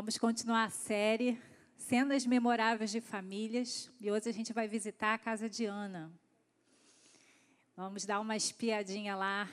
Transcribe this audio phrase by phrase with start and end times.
[0.00, 1.42] Vamos continuar a série
[1.76, 6.08] Cenas Memoráveis de Famílias e hoje a gente vai visitar a casa de Ana.
[7.76, 9.50] Vamos dar uma espiadinha lá,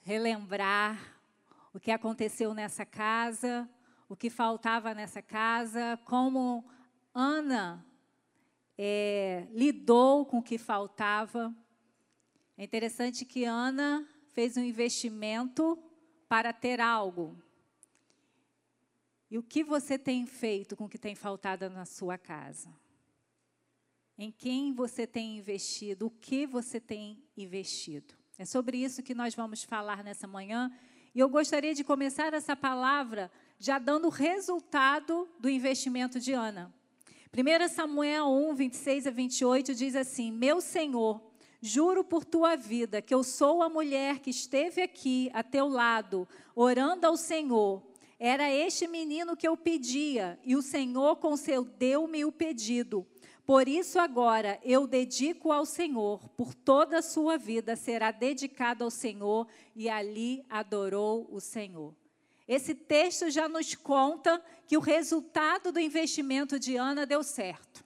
[0.00, 0.98] relembrar
[1.74, 3.68] o que aconteceu nessa casa,
[4.08, 6.64] o que faltava nessa casa, como
[7.12, 7.84] Ana
[8.78, 11.54] é, lidou com o que faltava.
[12.56, 15.78] É interessante que Ana fez um investimento
[16.30, 17.36] para ter algo.
[19.34, 22.72] E o que você tem feito com o que tem faltado na sua casa?
[24.16, 26.06] Em quem você tem investido?
[26.06, 28.14] O que você tem investido?
[28.38, 30.70] É sobre isso que nós vamos falar nessa manhã.
[31.12, 36.72] E eu gostaria de começar essa palavra já dando o resultado do investimento de Ana.
[37.36, 41.20] 1 Samuel 1, 26 a 28 diz assim: Meu Senhor,
[41.60, 46.28] juro por tua vida que eu sou a mulher que esteve aqui a teu lado,
[46.54, 53.06] orando ao Senhor era este menino que eu pedia, e o Senhor concedeu-me o pedido.
[53.46, 58.90] Por isso, agora eu dedico ao Senhor, por toda a sua vida será dedicado ao
[58.90, 61.94] Senhor, e ali adorou o Senhor.
[62.48, 67.84] Esse texto já nos conta que o resultado do investimento de Ana deu certo.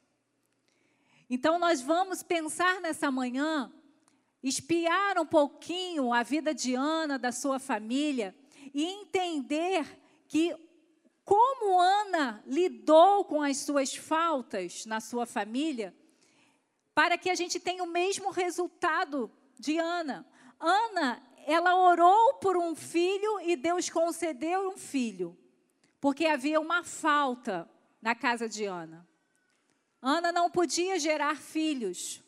[1.28, 3.72] Então, nós vamos pensar nessa manhã,
[4.42, 8.34] espiar um pouquinho a vida de Ana, da sua família,
[8.72, 9.97] e entender
[10.28, 10.54] que
[11.24, 15.94] como Ana lidou com as suas faltas na sua família,
[16.94, 20.26] para que a gente tenha o mesmo resultado de Ana.
[20.58, 25.36] Ana, ela orou por um filho e Deus concedeu um filho,
[26.00, 27.68] porque havia uma falta
[28.00, 29.06] na casa de Ana.
[30.00, 32.22] Ana não podia gerar filhos.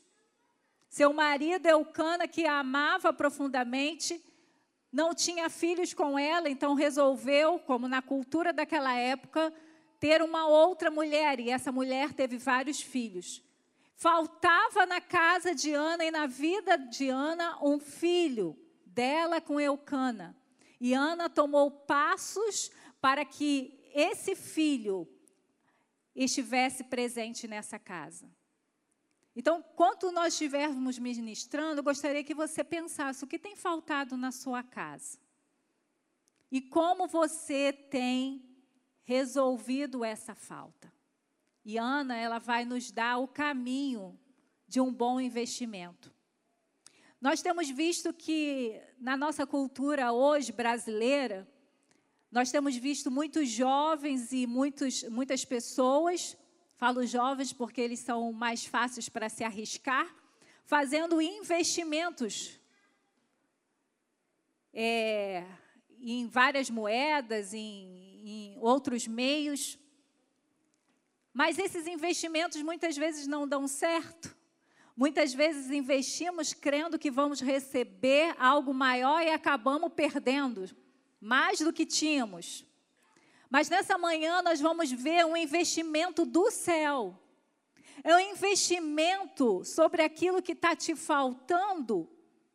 [0.89, 4.23] Seu marido Eucana, que a amava profundamente,
[4.93, 9.53] não tinha filhos com ela, então resolveu, como na cultura daquela época,
[9.99, 13.43] ter uma outra mulher, e essa mulher teve vários filhos.
[13.95, 20.35] Faltava na casa de Ana e na vida de Ana um filho dela com Eucana.
[20.81, 25.07] E Ana tomou passos para que esse filho
[26.15, 28.31] estivesse presente nessa casa.
[29.35, 34.63] Então, quando nós estivermos ministrando, gostaria que você pensasse o que tem faltado na sua
[34.63, 35.19] casa.
[36.51, 38.45] E como você tem
[39.05, 40.93] resolvido essa falta.
[41.65, 44.19] E Ana, ela vai nos dar o caminho
[44.67, 46.13] de um bom investimento.
[47.21, 51.47] Nós temos visto que na nossa cultura hoje brasileira,
[52.31, 56.37] nós temos visto muitos jovens e muitos, muitas pessoas
[56.81, 60.09] Falo jovens porque eles são mais fáceis para se arriscar,
[60.65, 62.59] fazendo investimentos
[64.73, 65.45] é,
[66.01, 69.79] em várias moedas, em, em outros meios.
[71.35, 74.35] Mas esses investimentos muitas vezes não dão certo.
[74.97, 80.65] Muitas vezes investimos crendo que vamos receber algo maior e acabamos perdendo
[81.21, 82.65] mais do que tínhamos.
[83.51, 87.19] Mas nessa manhã nós vamos ver um investimento do céu.
[88.05, 92.09] É um investimento sobre aquilo que está te faltando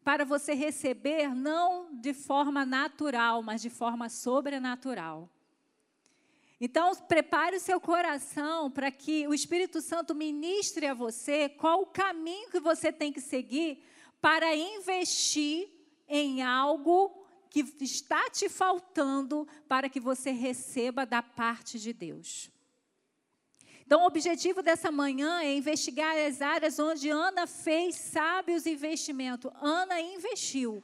[0.03, 5.29] para você receber, não de forma natural, mas de forma sobrenatural.
[6.61, 11.87] Então, prepare o seu coração para que o Espírito Santo ministre a você qual o
[11.87, 13.83] caminho que você tem que seguir
[14.21, 15.69] para investir
[16.07, 17.24] em algo
[17.55, 22.51] que está te faltando para que você receba da parte de Deus.
[23.85, 29.49] Então, o objetivo dessa manhã é investigar as áreas onde Ana fez sábios investimentos.
[29.61, 30.83] Ana investiu.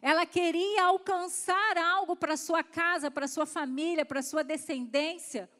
[0.00, 5.50] Ela queria alcançar algo para sua casa, para sua família, para sua descendência,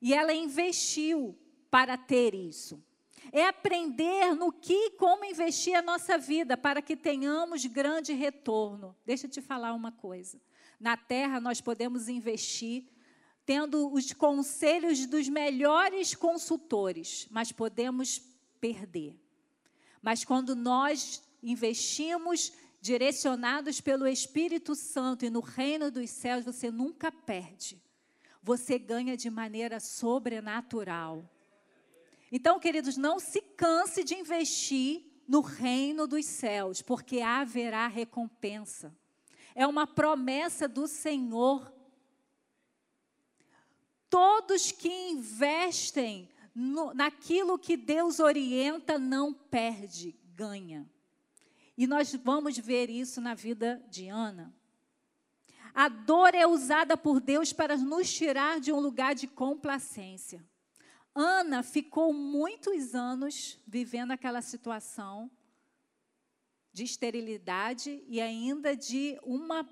[0.00, 1.38] e ela investiu
[1.70, 2.82] para ter isso
[3.32, 8.96] é aprender no que e como investir a nossa vida para que tenhamos grande retorno.
[9.04, 10.40] Deixa eu te falar uma coisa.
[10.78, 12.84] Na terra nós podemos investir
[13.44, 18.20] tendo os conselhos dos melhores consultores, mas podemos
[18.60, 19.18] perder.
[20.02, 27.10] Mas quando nós investimos direcionados pelo Espírito Santo e no reino dos céus, você nunca
[27.10, 27.82] perde.
[28.42, 31.28] Você ganha de maneira sobrenatural.
[32.30, 38.94] Então, queridos, não se canse de investir no reino dos céus, porque haverá recompensa.
[39.54, 41.72] É uma promessa do Senhor.
[44.08, 50.88] Todos que investem no, naquilo que Deus orienta não perde, ganha.
[51.76, 54.52] E nós vamos ver isso na vida de Ana.
[55.74, 60.44] A dor é usada por Deus para nos tirar de um lugar de complacência.
[61.20, 65.28] Ana ficou muitos anos vivendo aquela situação
[66.72, 69.68] de esterilidade e ainda de uma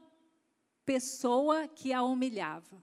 [0.84, 2.82] pessoa que a humilhava.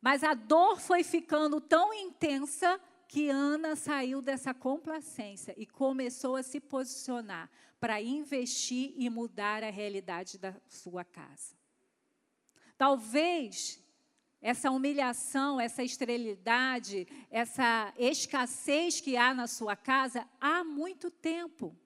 [0.00, 6.44] Mas a dor foi ficando tão intensa que Ana saiu dessa complacência e começou a
[6.44, 11.56] se posicionar para investir e mudar a realidade da sua casa.
[12.78, 13.82] Talvez
[14.40, 21.76] essa humilhação, essa esterilidade, essa escassez que há na sua casa há muito tempo.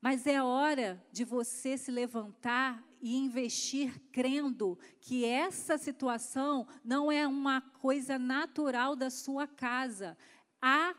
[0.00, 7.26] Mas é hora de você se levantar e investir crendo que essa situação não é
[7.26, 10.16] uma coisa natural da sua casa.
[10.60, 10.94] Há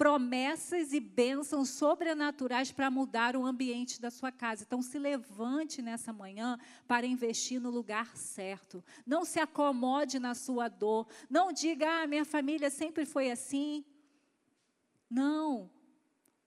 [0.00, 4.64] promessas e bênçãos sobrenaturais para mudar o ambiente da sua casa.
[4.66, 6.58] Então, se levante nessa manhã
[6.88, 8.82] para investir no lugar certo.
[9.04, 11.06] Não se acomode na sua dor.
[11.28, 13.84] Não diga, ah, minha família sempre foi assim.
[15.10, 15.70] Não.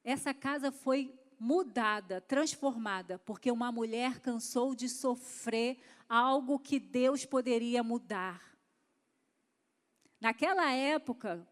[0.04, 5.78] Essa casa foi mudada, transformada, porque uma mulher cansou de sofrer
[6.10, 8.42] algo que Deus poderia mudar.
[10.20, 11.48] Naquela época,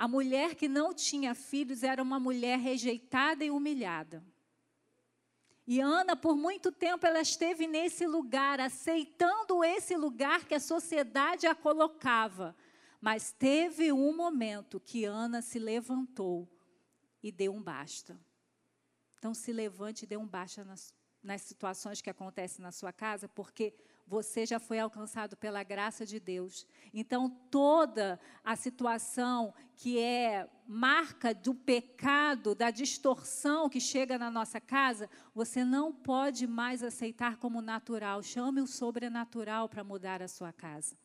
[0.00, 4.24] a mulher que não tinha filhos era uma mulher rejeitada e humilhada.
[5.66, 11.46] E Ana, por muito tempo, ela esteve nesse lugar, aceitando esse lugar que a sociedade
[11.46, 12.56] a colocava.
[12.98, 16.48] Mas teve um momento que Ana se levantou
[17.22, 18.18] e deu um basta.
[19.18, 23.28] Então, se levante e dê um baixa nas, nas situações que acontecem na sua casa,
[23.28, 23.74] porque
[24.10, 26.66] você já foi alcançado pela graça de Deus.
[26.92, 34.60] Então, toda a situação que é marca do pecado, da distorção que chega na nossa
[34.60, 38.20] casa, você não pode mais aceitar como natural.
[38.20, 40.96] Chame o sobrenatural para mudar a sua casa.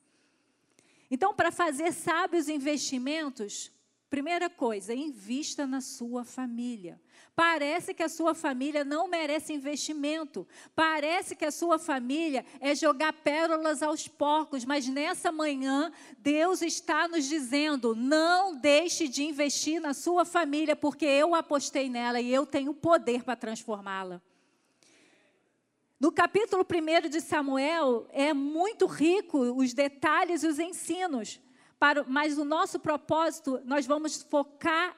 [1.12, 3.72] Então, para fazer sábios investimentos,
[4.10, 7.00] primeira coisa, invista na sua família.
[7.36, 10.48] Parece que a sua família não merece investimento.
[10.74, 14.64] Parece que a sua família é jogar pérolas aos porcos.
[14.64, 21.06] Mas nessa manhã, Deus está nos dizendo: não deixe de investir na sua família, porque
[21.06, 24.22] eu apostei nela e eu tenho poder para transformá-la.
[26.00, 31.42] No capítulo 1 de Samuel, é muito rico os detalhes e os ensinos.
[31.86, 34.98] Para, mas o nosso propósito, nós vamos focar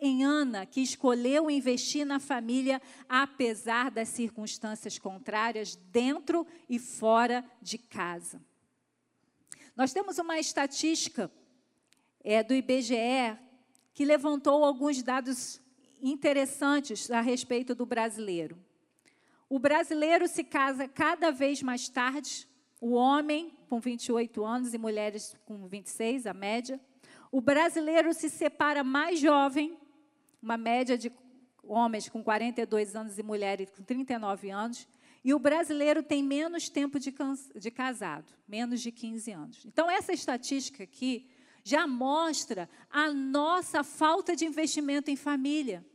[0.00, 7.76] em Ana, que escolheu investir na família apesar das circunstâncias contrárias dentro e fora de
[7.76, 8.42] casa.
[9.76, 11.30] Nós temos uma estatística
[12.24, 13.36] é, do IBGE
[13.92, 15.60] que levantou alguns dados
[16.00, 18.58] interessantes a respeito do brasileiro.
[19.50, 22.48] O brasileiro se casa cada vez mais tarde,
[22.82, 26.80] o homem com 28 anos e mulheres com 26, a média.
[27.30, 29.78] O brasileiro se separa mais jovem,
[30.42, 31.10] uma média de
[31.62, 34.88] homens com 42 anos e mulheres com 39 anos.
[35.22, 37.14] E o brasileiro tem menos tempo de,
[37.54, 39.64] de casado, menos de 15 anos.
[39.64, 41.30] Então, essa estatística aqui
[41.62, 45.86] já mostra a nossa falta de investimento em família.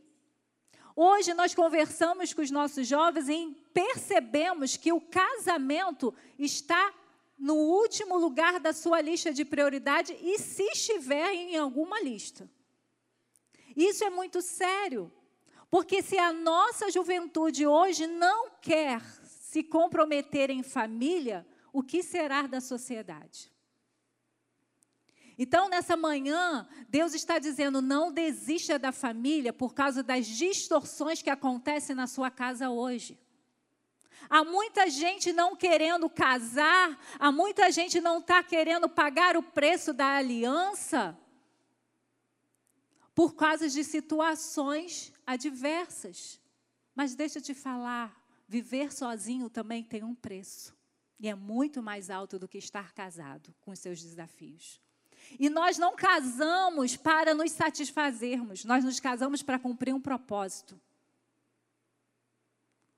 [1.00, 6.92] Hoje nós conversamos com os nossos jovens e percebemos que o casamento está
[7.38, 12.50] no último lugar da sua lista de prioridade e se estiver em alguma lista.
[13.76, 15.12] Isso é muito sério,
[15.70, 22.48] porque se a nossa juventude hoje não quer se comprometer em família, o que será
[22.48, 23.52] da sociedade?
[25.38, 31.30] Então, nessa manhã, Deus está dizendo: não desista da família por causa das distorções que
[31.30, 33.16] acontecem na sua casa hoje.
[34.28, 39.92] Há muita gente não querendo casar, há muita gente não está querendo pagar o preço
[39.92, 41.16] da aliança
[43.14, 46.40] por causa de situações adversas.
[46.94, 48.14] Mas deixa eu te falar,
[48.46, 50.76] viver sozinho também tem um preço.
[51.18, 54.80] E é muito mais alto do que estar casado com os seus desafios.
[55.38, 60.80] E nós não casamos para nos satisfazermos, nós nos casamos para cumprir um propósito.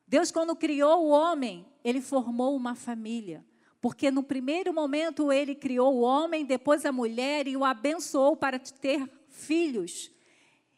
[0.06, 3.44] Deus, quando criou o homem, ele formou uma família.
[3.80, 8.58] Porque no primeiro momento ele criou o homem, depois a mulher e o abençoou para
[8.58, 10.10] ter filhos.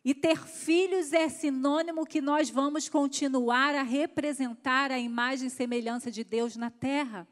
[0.05, 6.11] E ter filhos é sinônimo que nós vamos continuar a representar a imagem e semelhança
[6.11, 7.27] de Deus na terra.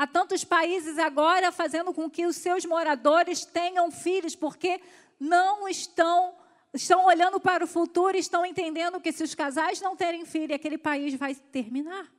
[0.00, 4.80] Há tantos países agora fazendo com que os seus moradores tenham filhos, porque
[5.20, 6.34] não estão
[6.72, 10.54] estão olhando para o futuro e estão entendendo que se os casais não terem filho,
[10.54, 12.10] aquele país vai terminar.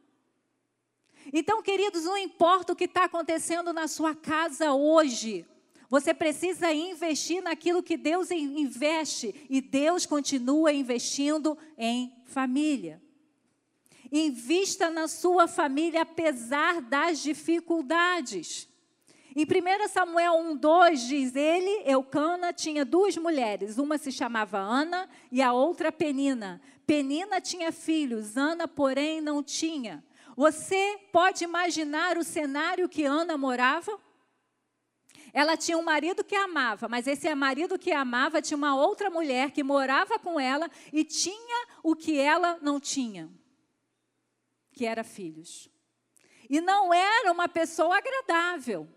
[1.34, 5.44] Então, queridos, não importa o que está acontecendo na sua casa hoje,
[5.90, 13.02] você precisa investir naquilo que Deus investe e Deus continua investindo em família.
[14.12, 18.68] Invista na sua família apesar das dificuldades.
[19.34, 25.42] Em 1 Samuel 1,2 diz: Ele, Eucana, tinha duas mulheres, uma se chamava Ana e
[25.42, 26.62] a outra Penina.
[26.86, 30.04] Penina tinha filhos, Ana, porém, não tinha.
[30.36, 33.98] Você pode imaginar o cenário que Ana morava?
[35.34, 39.52] Ela tinha um marido que amava, mas esse marido que amava tinha uma outra mulher
[39.52, 43.30] que morava com ela e tinha o que ela não tinha,
[44.72, 45.70] que era filhos.
[46.50, 48.88] E não era uma pessoa agradável.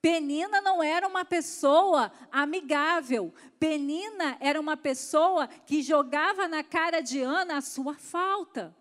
[0.00, 3.32] Penina não era uma pessoa amigável.
[3.58, 8.76] Penina era uma pessoa que jogava na cara de Ana a sua falta.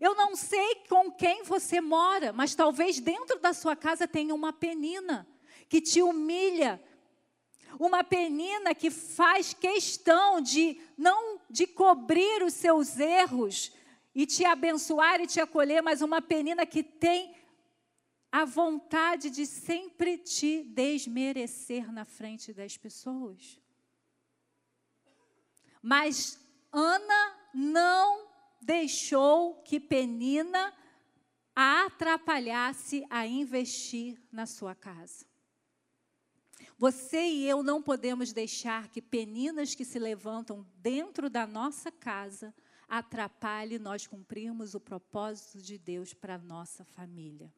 [0.00, 4.52] Eu não sei com quem você mora, mas talvez dentro da sua casa tenha uma
[4.52, 5.28] penina
[5.68, 6.82] que te humilha,
[7.78, 13.72] uma penina que faz questão de não de cobrir os seus erros
[14.14, 17.34] e te abençoar e te acolher, mas uma penina que tem
[18.30, 23.58] a vontade de sempre te desmerecer na frente das pessoas.
[25.82, 26.38] Mas
[26.72, 28.28] Ana não
[28.60, 30.72] deixou que Penina
[31.54, 35.26] a atrapalhasse a investir na sua casa.
[36.78, 42.54] Você e eu não podemos deixar que peninas que se levantam dentro da nossa casa
[42.92, 47.50] atrapalhem nós cumprirmos o propósito de Deus para a nossa família.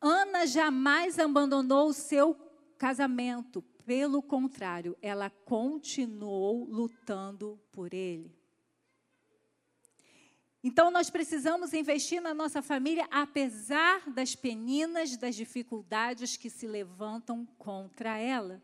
[0.00, 2.34] Ana jamais abandonou o seu
[2.78, 8.34] casamento, pelo contrário, ela continuou lutando por ele.
[10.64, 17.44] Então, nós precisamos investir na nossa família, apesar das peninas, das dificuldades que se levantam
[17.58, 18.62] contra ela.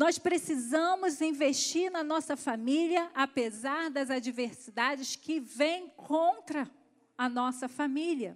[0.00, 6.66] Nós precisamos investir na nossa família, apesar das adversidades que vêm contra
[7.18, 8.34] a nossa família.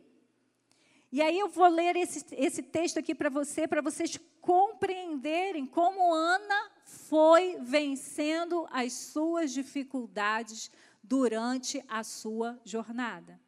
[1.10, 6.12] E aí eu vou ler esse, esse texto aqui para você, para vocês compreenderem como
[6.12, 10.70] Ana foi vencendo as suas dificuldades
[11.02, 13.40] durante a sua jornada.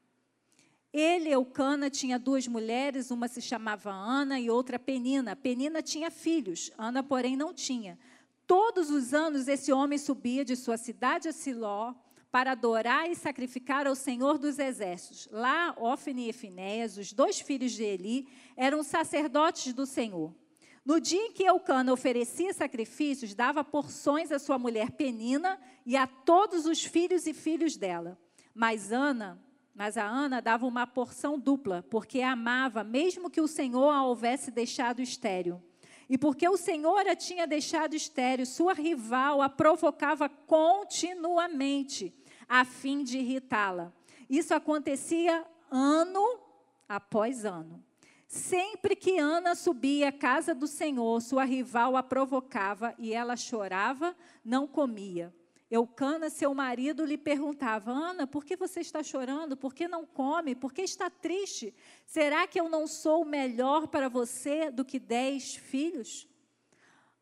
[0.99, 5.37] Ele, Eucana, tinha duas mulheres, uma se chamava Ana e outra Penina.
[5.37, 7.99] Penina tinha filhos, Ana, porém, não tinha.
[8.47, 11.93] Todos os anos esse homem subia de sua cidade a Siló
[12.31, 15.29] para adorar e sacrificar ao Senhor dos Exércitos.
[15.31, 18.27] Lá, Ofne e Finéias, os dois filhos de Eli,
[18.57, 20.35] eram sacerdotes do Senhor.
[20.83, 26.07] No dia em que Eucana oferecia sacrifícios, dava porções à sua mulher Penina e a
[26.07, 28.19] todos os filhos e filhos dela.
[28.55, 29.45] Mas Ana,
[29.77, 34.03] mas a Ana dava uma porção dupla, porque a amava, mesmo que o Senhor a
[34.03, 35.63] houvesse deixado estéril.
[36.09, 42.15] E porque o Senhor a tinha deixado estéril, sua rival a provocava continuamente,
[42.49, 43.93] a fim de irritá-la.
[44.31, 46.41] Isso acontecia ano
[46.89, 47.85] após ano.
[48.27, 54.17] Sempre que Ana subia à casa do Senhor, sua rival a provocava e ela chorava,
[54.43, 55.35] não comia.
[55.71, 59.57] Eucana, seu marido, lhe perguntava: Ana, por que você está chorando?
[59.57, 60.55] Por que não come?
[60.55, 61.75] Por que está triste?
[62.05, 66.29] Será que eu não sou melhor para você do que dez filhos?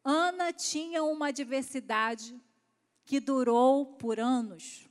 [0.05, 2.39] Ana tinha uma adversidade
[3.07, 4.89] que durou por anos.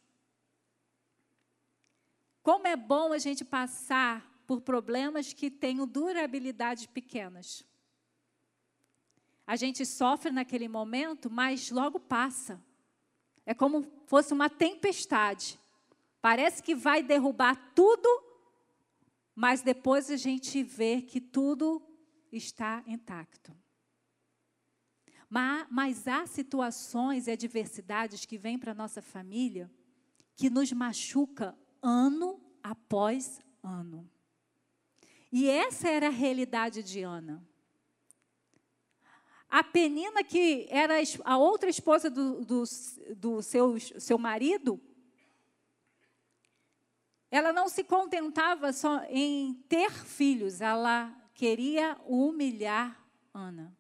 [2.42, 7.64] Como é bom a gente passar por problemas que tenham durabilidade pequenas.
[9.46, 12.62] A gente sofre naquele momento, mas logo passa.
[13.46, 15.60] É como fosse uma tempestade.
[16.22, 18.08] Parece que vai derrubar tudo,
[19.36, 21.82] mas depois a gente vê que tudo
[22.32, 23.56] está intacto.
[25.30, 29.70] Mas, mas há situações e adversidades que vêm para a nossa família
[30.36, 34.10] que nos machuca ano após ano.
[35.32, 37.44] E essa era a realidade de Ana.
[39.54, 42.64] A Penina, que era a outra esposa do, do,
[43.16, 44.82] do seu, seu marido,
[47.30, 53.00] ela não se contentava só em ter filhos, ela queria humilhar
[53.32, 53.78] Ana.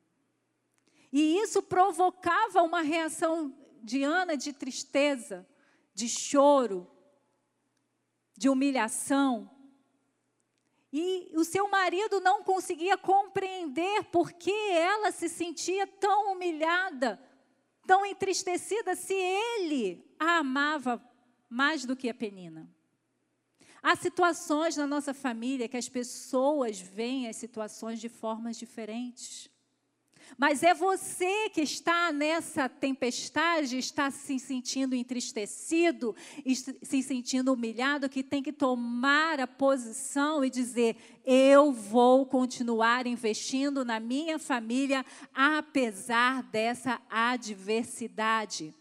[1.11, 3.51] E isso provocava uma reação
[3.81, 5.43] de Ana de tristeza,
[5.91, 6.87] de choro,
[8.37, 9.49] de humilhação.
[10.95, 17.19] E o seu marido não conseguia compreender por que ela se sentia tão humilhada,
[17.87, 21.03] tão entristecida, se ele a amava
[21.49, 22.69] mais do que a Penina.
[23.81, 29.49] Há situações na nossa família que as pessoas veem as situações de formas diferentes.
[30.37, 36.15] Mas é você que está nessa tempestade, está se sentindo entristecido,
[36.81, 43.85] se sentindo humilhado, que tem que tomar a posição e dizer: eu vou continuar investindo
[43.85, 48.73] na minha família, apesar dessa adversidade.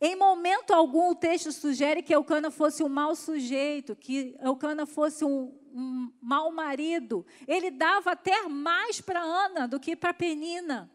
[0.00, 5.24] Em momento algum, o texto sugere que Eucana fosse um mau sujeito, que Eucana fosse
[5.24, 7.26] um, um mau marido.
[7.46, 10.90] Ele dava até mais para Ana do que para Penina.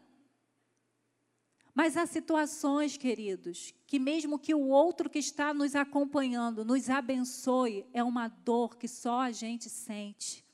[1.74, 7.86] Mas há situações, queridos, que mesmo que o outro que está nos acompanhando nos abençoe,
[7.92, 10.44] é uma dor que só a gente sente.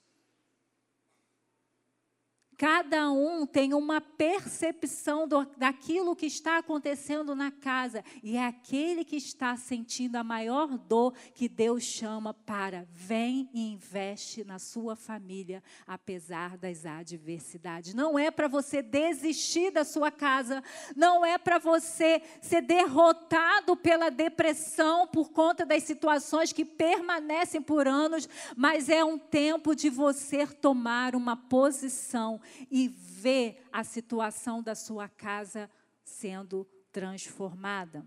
[2.56, 8.02] Cada um tem uma percepção do, daquilo que está acontecendo na casa.
[8.22, 13.72] E é aquele que está sentindo a maior dor que Deus chama para vem e
[13.72, 17.92] investe na sua família, apesar das adversidades.
[17.92, 20.64] Não é para você desistir da sua casa,
[20.96, 27.86] não é para você ser derrotado pela depressão por conta das situações que permanecem por
[27.86, 34.74] anos, mas é um tempo de você tomar uma posição e ver a situação da
[34.74, 35.70] sua casa
[36.04, 38.06] sendo transformada.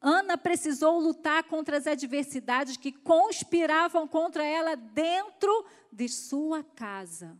[0.00, 7.36] Ana precisou lutar contra as adversidades que conspiravam contra ela dentro de sua casa.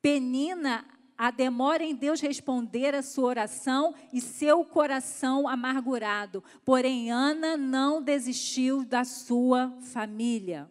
[0.00, 0.86] Penina,
[1.18, 6.42] a demora em Deus responder a sua oração e seu coração amargurado.
[6.64, 10.70] Porém, Ana não desistiu da sua família.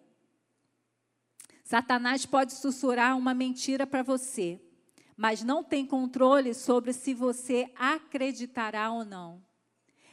[1.70, 4.60] Satanás pode sussurrar uma mentira para você,
[5.16, 9.40] mas não tem controle sobre se você acreditará ou não.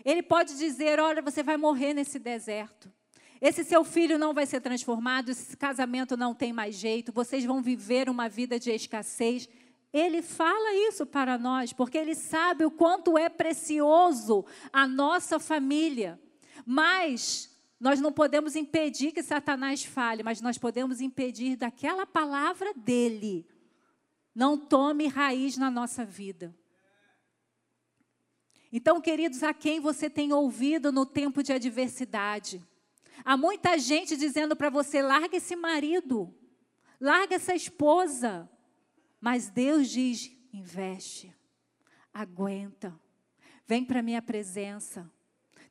[0.05, 2.93] Ele pode dizer: olha, você vai morrer nesse deserto.
[3.41, 7.63] Esse seu filho não vai ser transformado, esse casamento não tem mais jeito, vocês vão
[7.63, 9.49] viver uma vida de escassez.
[9.95, 16.21] Ele fala isso para nós, porque ele sabe o quanto é precioso a nossa família.
[16.67, 23.47] Mas nós não podemos impedir que Satanás fale, mas nós podemos impedir daquela palavra dele
[24.37, 26.55] não tome raiz na nossa vida.
[28.71, 32.63] Então, queridos, a quem você tem ouvido no tempo de adversidade?
[33.25, 36.37] Há muita gente dizendo para você: larga esse marido,
[37.01, 38.47] larga essa esposa.
[39.19, 41.35] Mas Deus diz: investe,
[42.13, 42.95] aguenta,
[43.67, 45.11] vem para a minha presença.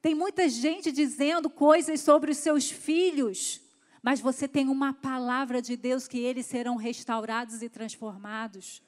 [0.05, 3.59] Tem muita gente dizendo coisas sobre os seus filhos,
[4.03, 8.83] mas você tem uma palavra de Deus que eles serão restaurados e transformados.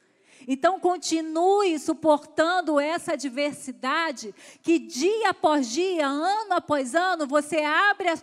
[0.47, 8.17] Então, continue suportando essa adversidade, que dia após dia, ano após ano, você abre a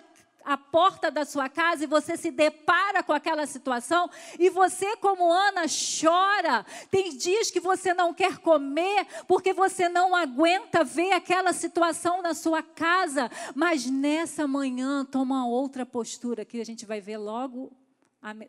[0.44, 5.33] a porta da sua casa e você se depara com aquela situação e você, como
[5.33, 6.64] Ana, chora.
[6.90, 12.35] Tem dias que você não quer comer porque você não aguenta ver aquela situação na
[12.35, 17.72] sua casa, mas nessa manhã toma outra postura que a gente vai ver logo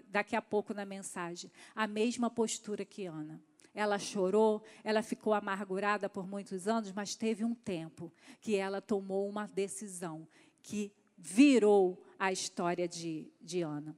[0.10, 1.51] daqui a pouco na mensagem.
[1.75, 3.41] A mesma postura que Ana.
[3.73, 9.27] Ela chorou, ela ficou amargurada por muitos anos, mas teve um tempo que ela tomou
[9.27, 10.25] uma decisão
[10.63, 13.95] que virou a história de, de Ana.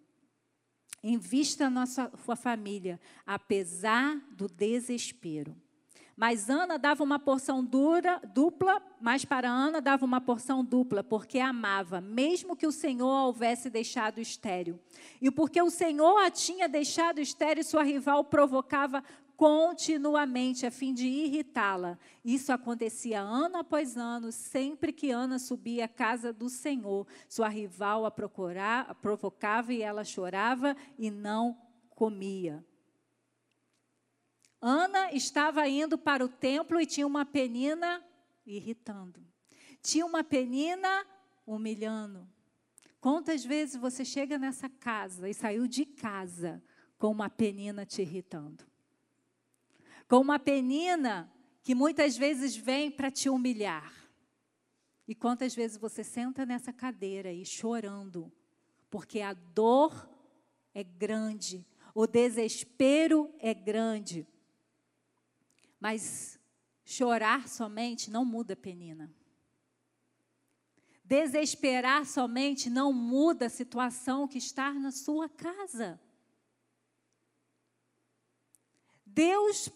[1.03, 5.55] Invista na sua, sua família, apesar do desespero.
[6.17, 11.37] Mas Ana dava uma porção dura, dupla, mas para Ana dava uma porção dupla, porque
[11.37, 14.79] amava, mesmo que o Senhor a houvesse deixado estéril.
[15.21, 19.03] E porque o Senhor a tinha deixado estéril, sua rival provocava
[19.37, 21.99] continuamente a fim de irritá-la.
[22.25, 27.07] Isso acontecia ano após ano, sempre que Ana subia à casa do Senhor.
[27.29, 31.55] Sua rival a, procurar, a provocava e ela chorava e não
[31.91, 32.65] comia.
[34.59, 38.03] Ana estava indo para o templo e tinha uma penina
[38.43, 39.23] irritando.
[39.83, 41.05] Tinha uma penina
[41.45, 42.27] humilhando.
[42.99, 46.63] Quantas vezes você chega nessa casa e saiu de casa
[46.97, 48.65] com uma penina te irritando?
[50.07, 53.93] Com uma penina que muitas vezes vem para te humilhar.
[55.07, 58.31] E quantas vezes você senta nessa cadeira e chorando,
[58.89, 60.09] porque a dor
[60.73, 64.27] é grande, o desespero é grande.
[65.79, 66.39] Mas
[66.85, 69.13] chorar somente não muda penina.
[71.03, 75.99] Desesperar somente não muda a situação que está na sua casa.
[79.05, 79.69] Deus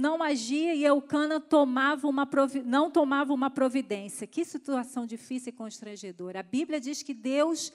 [0.00, 2.26] não agia e Eucana tomava uma
[2.64, 4.26] não tomava uma providência.
[4.26, 6.40] Que situação difícil e constrangedora.
[6.40, 7.70] A Bíblia diz que Deus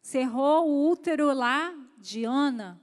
[0.00, 2.80] cerrou o útero lá de Ana.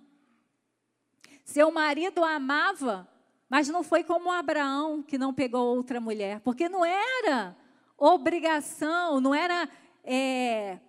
[1.46, 3.08] Seu marido a amava,
[3.50, 7.56] mas não foi como Abraão, que não pegou outra mulher, porque não era
[7.98, 9.70] obrigação, não era,
[10.04, 10.80] é,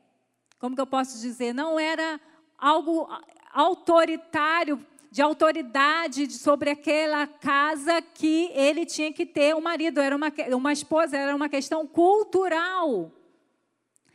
[0.58, 2.20] como que eu posso dizer, não era
[2.58, 3.08] algo
[3.52, 10.26] autoritário, de autoridade sobre aquela casa que ele tinha que ter um marido, era uma,
[10.56, 13.12] uma esposa, era uma questão cultural.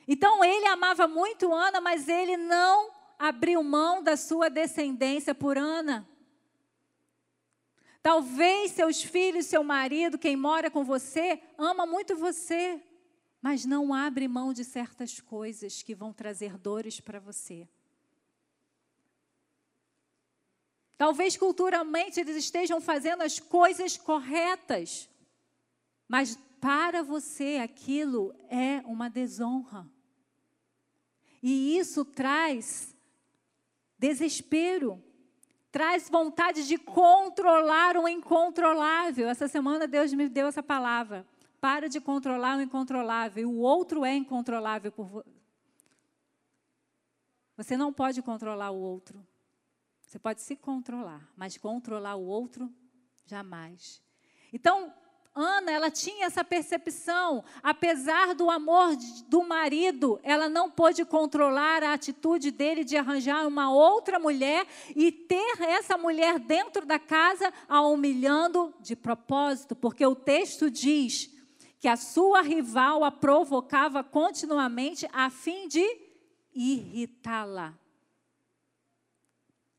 [0.05, 6.05] Então ele amava muito Ana, mas ele não abriu mão da sua descendência por Ana.
[8.03, 12.83] Talvez seus filhos, seu marido, quem mora com você, ama muito você,
[13.41, 17.69] mas não abre mão de certas coisas que vão trazer dores para você.
[20.99, 25.09] Talvez culturalmente eles estejam fazendo as coisas corretas,
[26.09, 29.89] mas para você aquilo é uma desonra.
[31.41, 32.93] E isso traz
[33.97, 35.01] desespero,
[35.71, 39.29] traz vontade de controlar o incontrolável.
[39.29, 41.25] Essa semana Deus me deu essa palavra.
[41.62, 43.49] Para de controlar o incontrolável.
[43.49, 45.29] O outro é incontrolável por você.
[47.55, 49.25] Você não pode controlar o outro.
[50.09, 52.67] Você pode se controlar, mas controlar o outro,
[53.27, 54.01] jamais.
[54.51, 54.91] Então,
[55.35, 58.95] Ana, ela tinha essa percepção, apesar do amor
[59.27, 65.11] do marido, ela não pôde controlar a atitude dele de arranjar uma outra mulher e
[65.11, 71.29] ter essa mulher dentro da casa a humilhando de propósito, porque o texto diz
[71.79, 75.85] que a sua rival a provocava continuamente a fim de
[76.51, 77.77] irritá-la.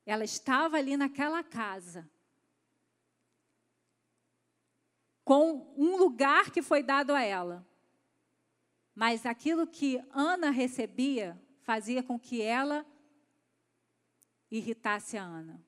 [0.05, 2.11] Ela estava ali naquela casa,
[5.25, 7.67] com um lugar que foi dado a ela.
[8.95, 12.85] Mas aquilo que Ana recebia fazia com que ela
[14.51, 15.65] irritasse a Ana.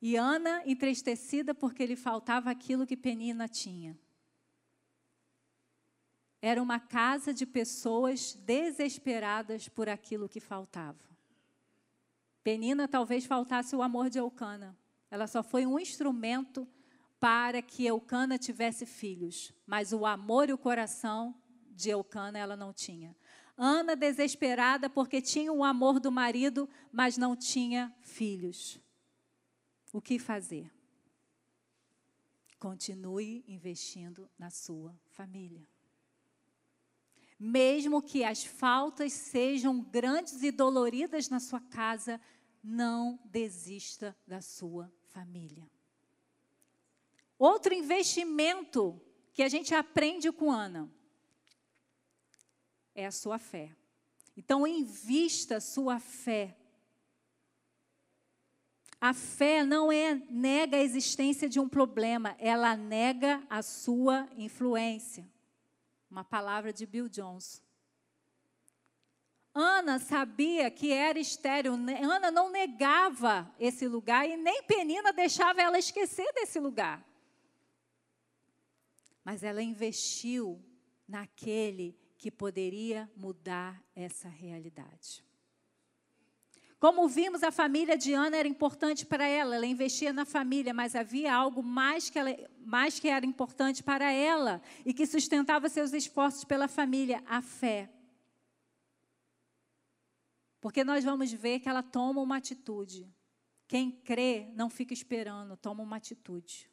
[0.00, 3.98] E Ana entristecida porque lhe faltava aquilo que Penina tinha.
[6.40, 11.15] Era uma casa de pessoas desesperadas por aquilo que faltava.
[12.46, 14.78] Penina talvez faltasse o amor de Eucana.
[15.10, 16.64] Ela só foi um instrumento
[17.18, 21.34] para que Eucana tivesse filhos, mas o amor e o coração
[21.72, 23.16] de Eucana ela não tinha.
[23.56, 28.80] Ana desesperada porque tinha o amor do marido, mas não tinha filhos.
[29.92, 30.70] O que fazer?
[32.60, 35.66] Continue investindo na sua família.
[37.38, 42.20] Mesmo que as faltas sejam grandes e doloridas na sua casa,
[42.66, 45.70] não desista da sua família.
[47.38, 49.00] Outro investimento
[49.32, 50.90] que a gente aprende com Ana
[52.92, 53.70] é a sua fé.
[54.36, 56.56] Então, invista sua fé.
[59.00, 65.30] A fé não é nega a existência de um problema, ela nega a sua influência.
[66.10, 67.62] Uma palavra de Bill Jones.
[69.58, 71.72] Ana sabia que era estéreo.
[71.72, 77.02] Ana não negava esse lugar e nem Penina deixava ela esquecer desse lugar.
[79.24, 80.62] Mas ela investiu
[81.08, 85.24] naquele que poderia mudar essa realidade.
[86.78, 90.94] Como vimos, a família de Ana era importante para ela, ela investia na família, mas
[90.94, 95.94] havia algo mais que, ela, mais que era importante para ela e que sustentava seus
[95.94, 97.88] esforços pela família: a fé.
[100.66, 103.08] Porque nós vamos ver que ela toma uma atitude.
[103.68, 106.68] Quem crê não fica esperando, toma uma atitude.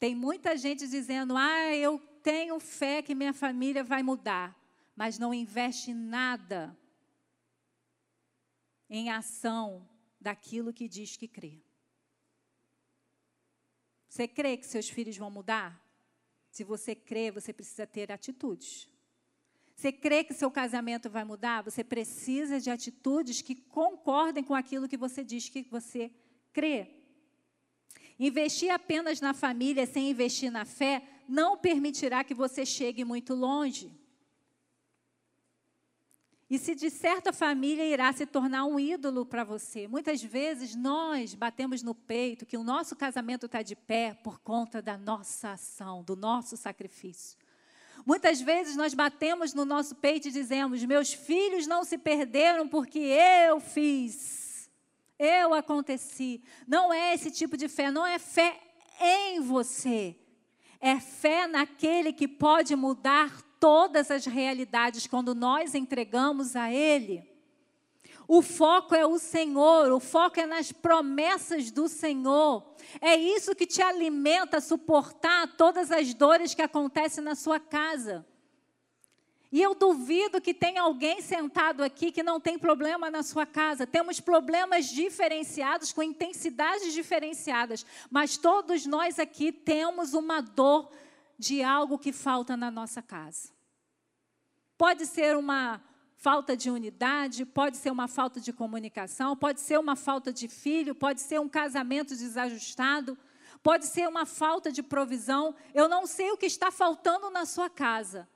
[0.00, 4.60] Tem muita gente dizendo: ah, eu tenho fé que minha família vai mudar,
[4.96, 6.76] mas não investe nada
[8.90, 9.88] em ação
[10.20, 11.62] daquilo que diz que crê.
[14.08, 15.80] Você crê que seus filhos vão mudar?
[16.50, 18.90] Se você crê, você precisa ter atitudes.
[19.76, 21.62] Você crê que seu casamento vai mudar?
[21.62, 26.10] Você precisa de atitudes que concordem com aquilo que você diz que você
[26.50, 26.88] crê.
[28.18, 33.92] Investir apenas na família sem investir na fé não permitirá que você chegue muito longe.
[36.48, 39.86] E se de certa família irá se tornar um ídolo para você.
[39.86, 44.80] Muitas vezes nós batemos no peito que o nosso casamento está de pé por conta
[44.80, 47.36] da nossa ação, do nosso sacrifício.
[48.06, 53.00] Muitas vezes nós batemos no nosso peito e dizemos: Meus filhos não se perderam porque
[53.00, 54.70] eu fiz.
[55.18, 56.40] Eu aconteci.
[56.68, 58.60] Não é esse tipo de fé, não é fé
[59.00, 60.14] em você.
[60.80, 67.35] É fé naquele que pode mudar todas as realidades quando nós entregamos a Ele.
[68.28, 72.74] O foco é o Senhor, o foco é nas promessas do Senhor.
[73.00, 78.26] É isso que te alimenta a suportar todas as dores que acontecem na sua casa.
[79.52, 83.86] E eu duvido que tenha alguém sentado aqui que não tem problema na sua casa.
[83.86, 90.90] Temos problemas diferenciados, com intensidades diferenciadas, mas todos nós aqui temos uma dor
[91.38, 93.50] de algo que falta na nossa casa.
[94.76, 95.80] Pode ser uma
[96.26, 100.92] falta de unidade, pode ser uma falta de comunicação, pode ser uma falta de filho,
[100.92, 103.16] pode ser um casamento desajustado,
[103.62, 105.54] pode ser uma falta de provisão.
[105.72, 108.28] Eu não sei o que está faltando na sua casa,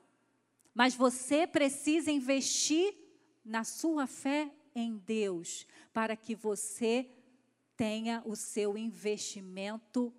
[0.73, 2.95] mas você precisa investir
[3.43, 7.11] na sua fé em Deus para que você
[7.75, 10.13] tenha o seu investimento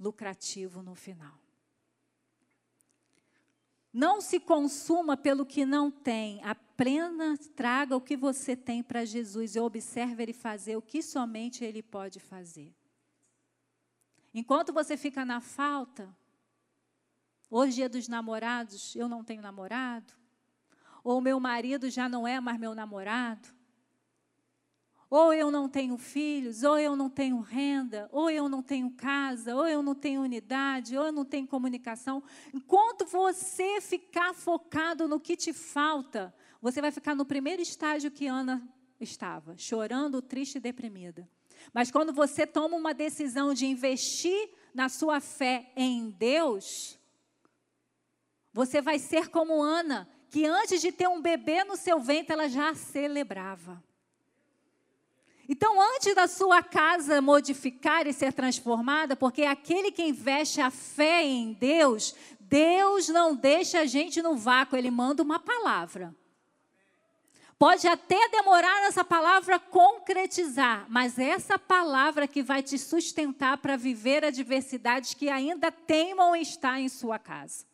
[0.00, 1.38] lucrativo no final.
[3.92, 6.42] Não se consuma pelo que não tem.
[6.44, 11.64] Aprenda, traga o que você tem para Jesus e observe ele fazer o que somente
[11.64, 12.74] ele pode fazer.
[14.32, 16.14] Enquanto você fica na falta,
[17.50, 20.12] hoje dia dos namorados, eu não tenho namorado,
[21.02, 23.48] ou meu marido já não é mais meu namorado,
[25.10, 29.56] ou eu não tenho filhos, ou eu não tenho renda, ou eu não tenho casa,
[29.56, 32.22] ou eu não tenho unidade, ou eu não tenho comunicação.
[32.52, 38.26] Enquanto você ficar focado no que te falta, você vai ficar no primeiro estágio que
[38.26, 38.62] Ana
[39.00, 41.28] estava, chorando, triste e deprimida.
[41.72, 46.98] Mas quando você toma uma decisão de investir na sua fé em Deus,
[48.52, 52.48] você vai ser como Ana, que antes de ter um bebê no seu ventre, ela
[52.48, 53.82] já celebrava.
[55.48, 61.24] Então, antes da sua casa modificar e ser transformada, porque aquele que investe a fé
[61.24, 66.14] em Deus, Deus não deixa a gente no vácuo, ele manda uma palavra.
[67.58, 74.24] Pode até demorar essa palavra concretizar, mas essa palavra que vai te sustentar para viver
[74.24, 77.64] adversidades que ainda teimam estar em sua casa.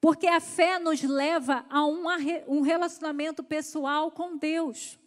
[0.00, 4.98] Porque a fé nos leva a um relacionamento pessoal com Deus.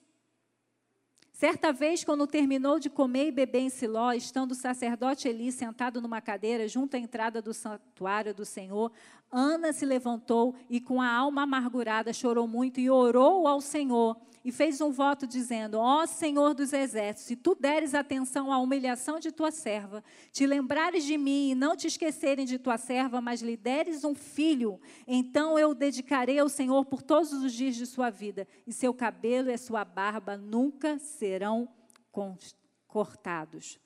[1.41, 5.99] Certa vez, quando terminou de comer e beber em Siló, estando o sacerdote Eli sentado
[5.99, 8.91] numa cadeira junto à entrada do santuário do Senhor,
[9.31, 14.51] Ana se levantou e, com a alma amargurada, chorou muito e orou ao Senhor e
[14.51, 19.31] fez um voto dizendo: Ó Senhor dos exércitos, se tu deres atenção à humilhação de
[19.31, 23.55] tua serva, te lembrares de mim e não te esquecerem de tua serva, mas lhe
[23.55, 28.09] deres um filho, então eu o dedicarei ao Senhor por todos os dias de sua
[28.09, 31.69] vida, e seu cabelo e sua barba nunca serão
[32.87, 33.79] cortados.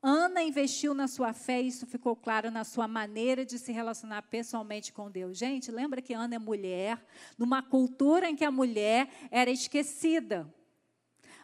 [0.00, 4.92] Ana investiu na sua fé isso ficou claro na sua maneira de se relacionar pessoalmente
[4.92, 5.36] com Deus.
[5.36, 7.04] Gente, lembra que Ana é mulher,
[7.36, 10.48] numa cultura em que a mulher era esquecida,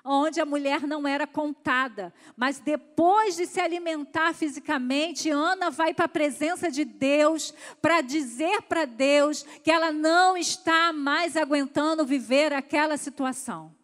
[0.05, 2.15] onde a mulher não era contada.
[2.37, 8.63] Mas depois de se alimentar fisicamente, Ana vai para a presença de Deus para dizer
[8.63, 13.75] para Deus que ela não está mais aguentando viver aquela situação.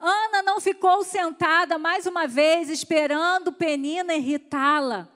[0.00, 5.08] Ana não ficou sentada mais uma vez esperando Penina irritá-la,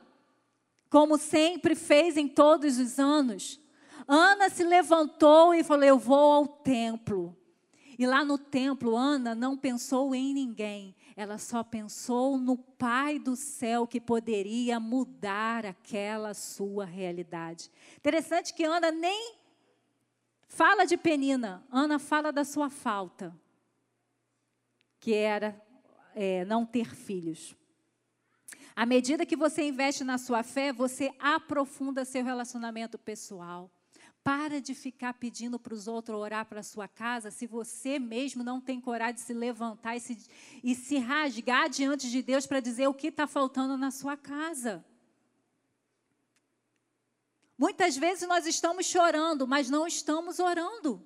[0.91, 3.61] como sempre fez em todos os anos.
[4.09, 7.37] Ana se levantou e falou: Eu vou ao templo.
[7.97, 13.37] E lá no templo, Ana não pensou em ninguém, ela só pensou no Pai do
[13.37, 17.71] céu que poderia mudar aquela sua realidade.
[17.99, 19.37] Interessante que Ana nem
[20.49, 23.33] fala de Penina, Ana fala da sua falta
[25.03, 25.61] que era
[26.15, 27.57] é, não ter filhos.
[28.75, 33.69] À medida que você investe na sua fé, você aprofunda seu relacionamento pessoal.
[34.23, 38.45] Para de ficar pedindo para os outros orar para a sua casa, se você mesmo
[38.45, 40.17] não tem coragem de se levantar e se,
[40.63, 44.85] e se rasgar diante de Deus para dizer o que está faltando na sua casa.
[47.59, 51.05] Muitas vezes nós estamos chorando, mas não estamos orando.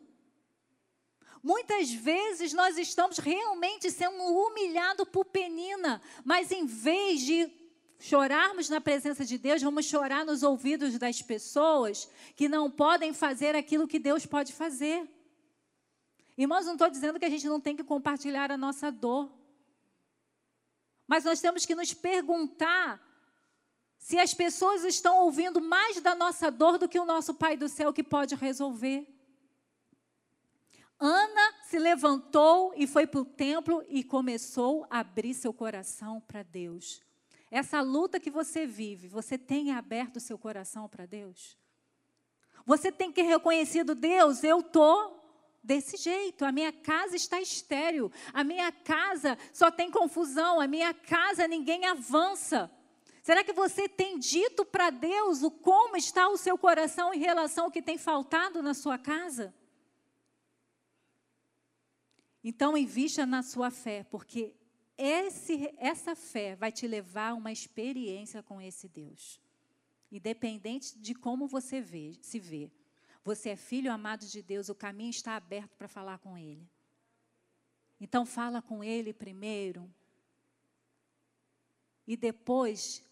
[1.46, 7.48] Muitas vezes nós estamos realmente sendo humilhados por penina, mas em vez de
[8.00, 13.54] chorarmos na presença de Deus, vamos chorar nos ouvidos das pessoas que não podem fazer
[13.54, 15.09] aquilo que Deus pode fazer.
[16.37, 19.30] Irmãos, não estou dizendo que a gente não tem que compartilhar a nossa dor.
[21.06, 23.00] Mas nós temos que nos perguntar
[23.96, 27.68] se as pessoas estão ouvindo mais da nossa dor do que o nosso Pai do
[27.68, 29.15] céu que pode resolver.
[30.98, 36.42] Ana se levantou e foi para o templo e começou a abrir seu coração para
[36.42, 37.02] Deus.
[37.50, 41.56] Essa luta que você vive, você tem aberto seu coração para Deus?
[42.64, 45.22] Você tem que reconhecido, Deus, eu estou
[45.62, 46.44] desse jeito.
[46.44, 48.11] A minha casa está estéril.
[48.32, 50.61] A minha casa só tem confusão.
[50.61, 52.70] A minha casa ninguém avança.
[53.22, 57.66] Será que você tem dito para Deus o como está o seu coração em relação
[57.66, 59.52] ao que tem faltado na sua casa?
[62.48, 64.54] Então, invista na sua fé, porque
[64.96, 69.40] esse, essa fé vai te levar a uma experiência com esse Deus.
[70.12, 72.70] Independente de como você vê, se vê.
[73.24, 76.64] Você é filho amado de Deus, o caminho está aberto para falar com Ele.
[78.00, 79.92] Então, fala com Ele primeiro.
[82.06, 83.02] E depois,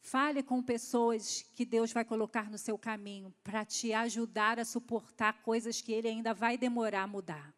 [0.00, 5.42] fale com pessoas que Deus vai colocar no seu caminho para te ajudar a suportar
[5.42, 7.53] coisas que Ele ainda vai demorar a mudar.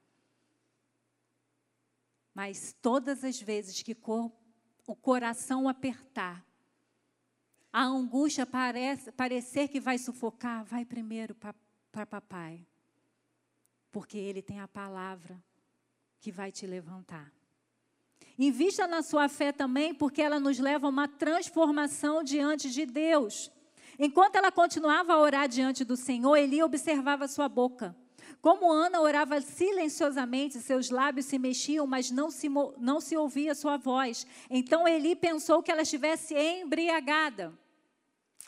[2.37, 3.97] Mas todas as vezes que
[4.87, 6.45] o coração apertar,
[7.73, 12.67] a angústia parece, parecer que vai sufocar, vai primeiro para papai.
[13.91, 15.43] Porque ele tem a palavra
[16.21, 17.33] que vai te levantar.
[18.39, 23.51] Invista na sua fé também, porque ela nos leva a uma transformação diante de Deus.
[23.99, 27.97] Enquanto ela continuava a orar diante do Senhor, Eli observava sua boca.
[28.47, 33.77] Como Ana orava silenciosamente, seus lábios se mexiam, mas não se, não se ouvia sua
[33.77, 34.25] voz.
[34.49, 37.53] Então Eli pensou que ela estivesse embriagada.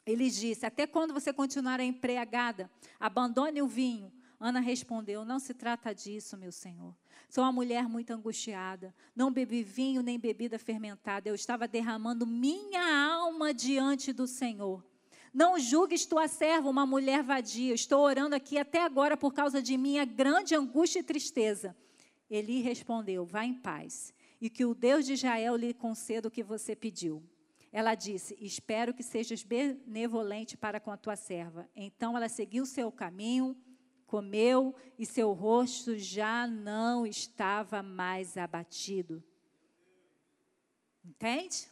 [0.06, 2.70] Ele disse: Até quando você continuar embriagada?
[3.00, 4.12] Abandone o vinho.
[4.38, 6.94] Ana respondeu: Não se trata disso, meu senhor.
[7.28, 8.94] Sou uma mulher muito angustiada.
[9.16, 11.28] Não bebi vinho nem bebida fermentada.
[11.28, 14.80] Eu estava derramando minha alma diante do Senhor.
[15.32, 17.74] Não julgues tua serva uma mulher vadia.
[17.74, 21.76] Estou orando aqui até agora por causa de minha grande angústia e tristeza.
[22.30, 26.42] Eli respondeu: Vá em paz, e que o Deus de Israel lhe conceda o que
[26.42, 27.22] você pediu.
[27.72, 31.68] Ela disse: Espero que sejas benevolente para com a tua serva.
[31.74, 33.56] Então ela seguiu seu caminho,
[34.06, 39.22] comeu, e seu rosto já não estava mais abatido.
[41.04, 41.68] Entende?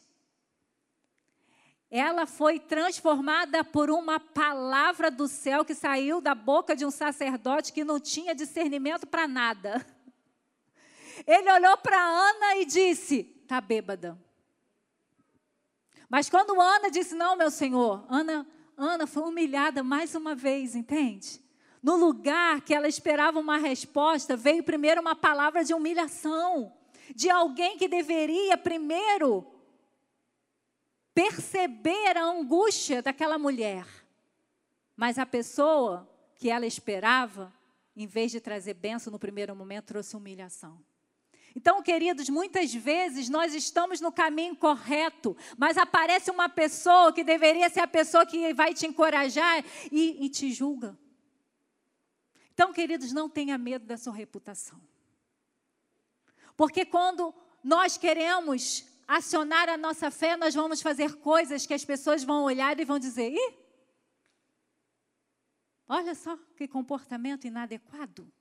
[1.89, 7.71] Ela foi transformada por uma palavra do céu que saiu da boca de um sacerdote
[7.71, 9.85] que não tinha discernimento para nada.
[11.25, 14.17] Ele olhou para Ana e disse: Está bêbada.
[16.09, 18.45] Mas quando Ana disse: Não, meu senhor, Ana,
[18.75, 21.41] Ana foi humilhada mais uma vez, entende?
[21.81, 26.73] No lugar que ela esperava uma resposta, veio primeiro uma palavra de humilhação,
[27.15, 29.56] de alguém que deveria primeiro
[31.17, 33.87] perceber a angústia daquela mulher.
[34.95, 37.51] Mas a pessoa que ela esperava,
[37.95, 40.79] em vez de trazer bênção no primeiro momento, trouxe humilhação.
[41.55, 47.67] Então, queridos, muitas vezes nós estamos no caminho correto, mas aparece uma pessoa que deveria
[47.67, 50.95] ser a pessoa que vai te encorajar e, e te julga.
[52.53, 54.79] Então, queridos, não tenha medo da sua reputação.
[56.55, 62.23] Porque quando nós queremos acionar a nossa fé, nós vamos fazer coisas que as pessoas
[62.23, 63.57] vão olhar e vão dizer: ih,
[65.87, 68.31] olha só que comportamento inadequado.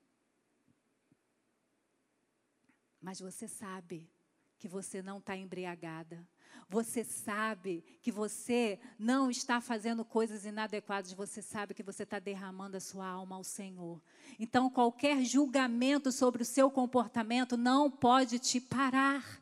[3.00, 4.10] Mas você sabe
[4.58, 6.26] que você não está embriagada.
[6.68, 11.12] Você sabe que você não está fazendo coisas inadequadas.
[11.12, 14.02] Você sabe que você está derramando a sua alma ao Senhor.
[14.40, 19.40] Então, qualquer julgamento sobre o seu comportamento não pode te parar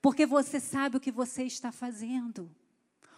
[0.00, 2.50] porque você sabe o que você está fazendo.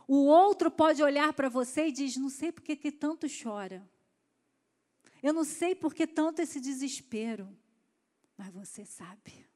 [0.06, 3.88] O outro pode olhar para você e diz: Não sei por que, que tanto chora.
[5.22, 7.48] Eu não sei por que tanto esse desespero.
[8.36, 9.46] Mas você sabe.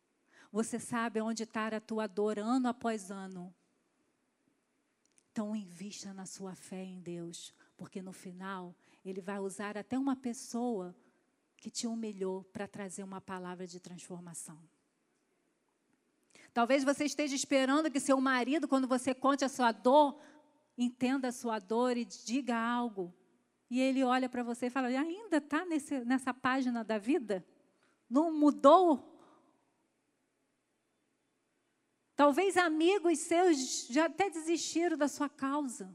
[0.53, 3.53] Você sabe onde está a tua dor ano após ano.
[5.33, 10.17] Então, invista na sua fé em Deus, porque no final, Ele vai usar até uma
[10.17, 10.97] pessoa
[11.57, 14.59] que te humilhou para trazer uma palavra de transformação.
[16.57, 20.19] Talvez você esteja esperando que seu marido, quando você conte a sua dor,
[20.79, 23.15] entenda a sua dor e diga algo.
[23.69, 27.47] E ele olha para você e fala: ainda está nessa página da vida?
[28.09, 29.21] Não mudou?
[32.15, 35.95] Talvez amigos seus já até desistiram da sua causa.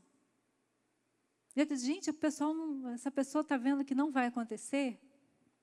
[1.55, 2.53] Eu disse, gente, pessoal
[2.93, 5.01] essa pessoa está vendo que não vai acontecer.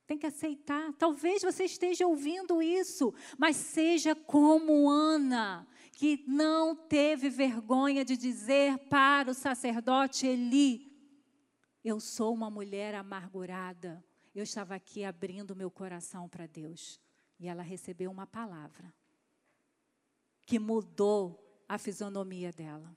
[0.09, 0.91] Tem que aceitar.
[0.95, 8.79] Talvez você esteja ouvindo isso, mas seja como Ana, que não teve vergonha de dizer
[8.89, 10.91] para o sacerdote Eli:
[11.85, 14.03] Eu sou uma mulher amargurada.
[14.35, 16.99] eu estava aqui abrindo meu coração para Deus.
[17.39, 18.95] E ela recebeu uma palavra
[20.47, 22.97] que mudou a fisionomia dela.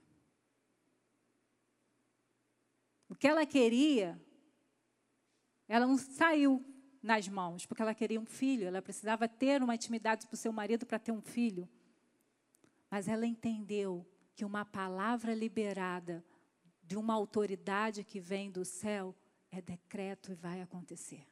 [3.09, 4.17] O que ela queria,
[5.67, 6.70] ela não saiu
[7.01, 10.53] nas mãos, porque ela queria um filho, ela precisava ter uma intimidade com o seu
[10.53, 11.67] marido para ter um filho.
[12.89, 16.23] Mas ela entendeu que uma palavra liberada
[16.83, 19.15] de uma autoridade que vem do céu
[19.49, 21.25] é decreto e vai acontecer.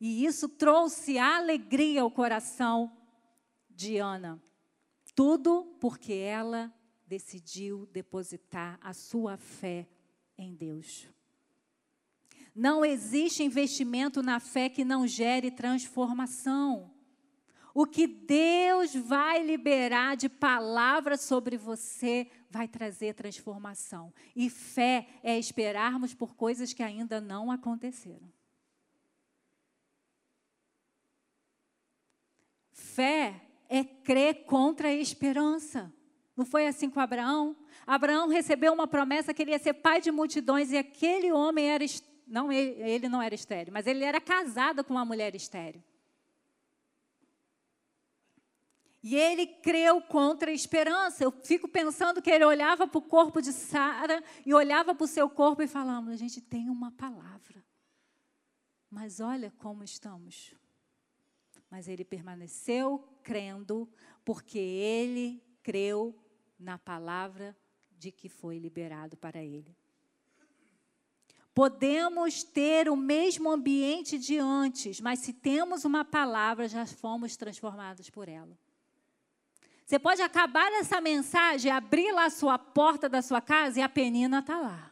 [0.00, 2.96] E isso trouxe alegria ao coração
[3.70, 4.42] de Ana.
[5.14, 6.72] Tudo porque ela
[7.06, 9.86] decidiu depositar a sua fé
[10.36, 11.08] em Deus.
[12.54, 16.90] Não existe investimento na fé que não gere transformação.
[17.74, 24.12] O que Deus vai liberar de palavras sobre você vai trazer transformação.
[24.36, 28.30] E fé é esperarmos por coisas que ainda não aconteceram.
[32.72, 33.40] Fé
[33.70, 35.90] é crer contra a esperança.
[36.36, 37.56] Não foi assim com Abraão?
[37.86, 41.82] Abraão recebeu uma promessa que ele ia ser pai de multidões e aquele homem era
[42.32, 45.84] não ele, não era estéreo, mas ele era casado com uma mulher estéreo.
[49.02, 51.22] E ele creu contra a esperança.
[51.22, 55.08] Eu fico pensando que ele olhava para o corpo de Sara e olhava para o
[55.08, 57.62] seu corpo e falava: a gente tem uma palavra.
[58.88, 60.54] Mas olha como estamos.
[61.68, 63.86] Mas ele permaneceu crendo,
[64.24, 66.16] porque ele creu
[66.58, 67.54] na palavra
[67.90, 69.76] de que foi liberado para ele.
[71.54, 78.08] Podemos ter o mesmo ambiente de antes, mas se temos uma palavra, já fomos transformados
[78.08, 78.56] por ela.
[79.84, 83.88] Você pode acabar essa mensagem, abrir lá a sua porta da sua casa e a
[83.88, 84.90] penina está lá.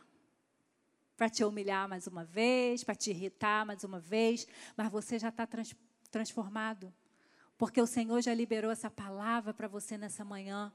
[1.16, 4.46] Para te humilhar mais uma vez, para te irritar mais uma vez,
[4.76, 5.74] mas você já está trans,
[6.11, 6.92] transformado.
[7.56, 10.70] Porque o Senhor já liberou essa palavra para você nessa manhã.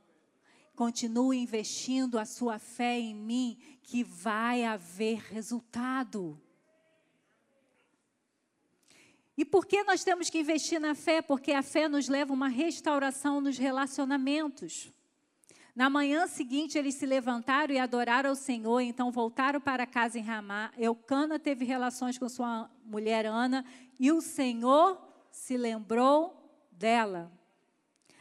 [0.75, 6.39] Continue investindo a sua fé em mim, que vai haver resultado.
[9.37, 11.21] E por que nós temos que investir na fé?
[11.21, 14.91] Porque a fé nos leva a uma restauração nos relacionamentos.
[15.75, 20.21] Na manhã seguinte, eles se levantaram e adoraram ao Senhor, então voltaram para casa em
[20.21, 20.71] Ramá.
[20.77, 23.65] Eucana teve relações com sua mulher Ana,
[23.99, 24.97] e o Senhor
[25.29, 26.33] se lembrou
[26.71, 27.29] dela.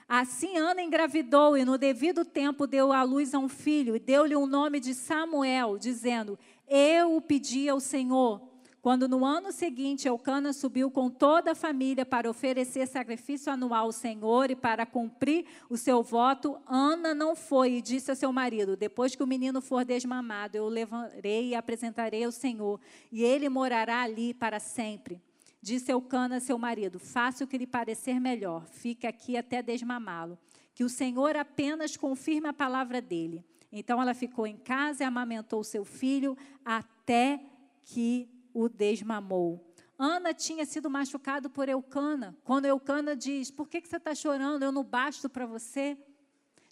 [0.09, 4.36] Assim Ana engravidou e no devido tempo deu à luz a um filho e deu-lhe
[4.36, 6.38] o nome de Samuel, dizendo:
[6.68, 8.55] Eu o pedi ao Senhor.
[8.84, 13.92] Quando no ano seguinte Elcana subiu com toda a família para oferecer sacrifício anual ao
[13.92, 18.76] Senhor e para cumprir o seu voto, Ana não foi e disse ao seu marido:
[18.76, 22.78] Depois que o menino for desmamado, eu o levarei e apresentarei ao Senhor,
[23.11, 25.18] e ele morará ali para sempre.
[25.64, 30.38] Disse Eucana a seu marido: Faça o que lhe parecer melhor, fique aqui até desmamá-lo.
[30.74, 33.42] Que o Senhor apenas confirme a palavra dele.
[33.72, 37.40] Então ela ficou em casa e amamentou seu filho até
[37.80, 39.72] que o desmamou.
[39.98, 42.36] Ana tinha sido machucado por Eucana.
[42.44, 44.62] Quando Eucana diz: Por que, que você está chorando?
[44.62, 45.96] Eu não basto para você.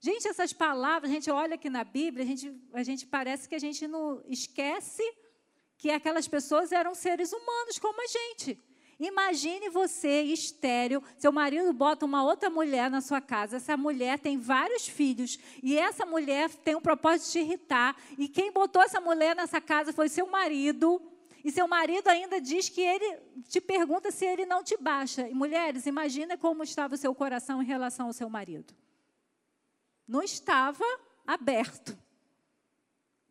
[0.02, 3.54] Gente, essas palavras, a gente olha aqui na Bíblia, a gente, a gente parece que
[3.54, 5.02] a gente não esquece
[5.78, 8.60] que aquelas pessoas eram seres humanos como a gente.
[9.04, 14.38] Imagine você estéreo, seu marido bota uma outra mulher na sua casa, essa mulher tem
[14.38, 19.00] vários filhos, e essa mulher tem o propósito de te irritar, e quem botou essa
[19.00, 21.02] mulher nessa casa foi seu marido,
[21.44, 25.28] e seu marido ainda diz que ele te pergunta se ele não te baixa.
[25.28, 28.72] E mulheres, imagina como estava o seu coração em relação ao seu marido.
[30.06, 30.84] Não estava
[31.26, 31.98] aberto.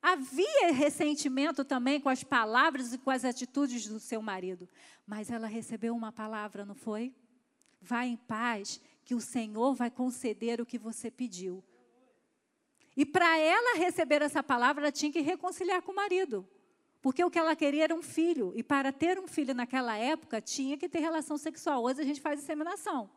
[0.01, 4.67] Havia ressentimento também com as palavras e com as atitudes do seu marido,
[5.05, 7.13] mas ela recebeu uma palavra, não foi?
[7.79, 11.63] Vá em paz, que o Senhor vai conceder o que você pediu.
[12.95, 16.47] E para ela receber essa palavra, ela tinha que reconciliar com o marido.
[17.01, 18.53] Porque o que ela queria era um filho.
[18.55, 21.83] E para ter um filho naquela época, tinha que ter relação sexual.
[21.83, 23.09] Hoje a gente faz inseminação.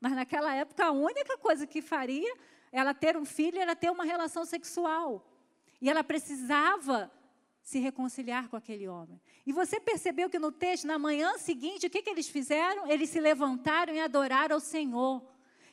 [0.00, 2.32] Mas naquela época, a única coisa que faria
[2.70, 5.26] ela ter um filho era ter uma relação sexual.
[5.80, 7.10] E ela precisava
[7.62, 9.20] se reconciliar com aquele homem.
[9.46, 12.90] E você percebeu que no texto, na manhã seguinte, o que, que eles fizeram?
[12.90, 15.22] Eles se levantaram e adoraram ao Senhor.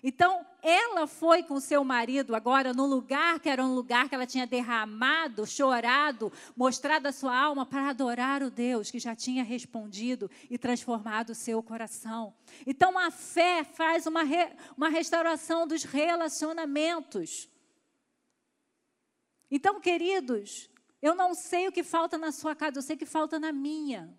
[0.04, 4.28] Então, ela foi com seu marido agora no lugar que era um lugar que ela
[4.28, 10.30] tinha derramado, chorado, mostrado a sua alma para adorar o Deus que já tinha respondido
[10.50, 12.34] e transformado o seu coração.
[12.66, 17.50] Então, a fé faz uma, re, uma restauração dos relacionamentos.
[19.50, 20.70] Então, queridos,
[21.02, 24.14] eu não sei o que falta na sua casa, eu sei que falta na minha.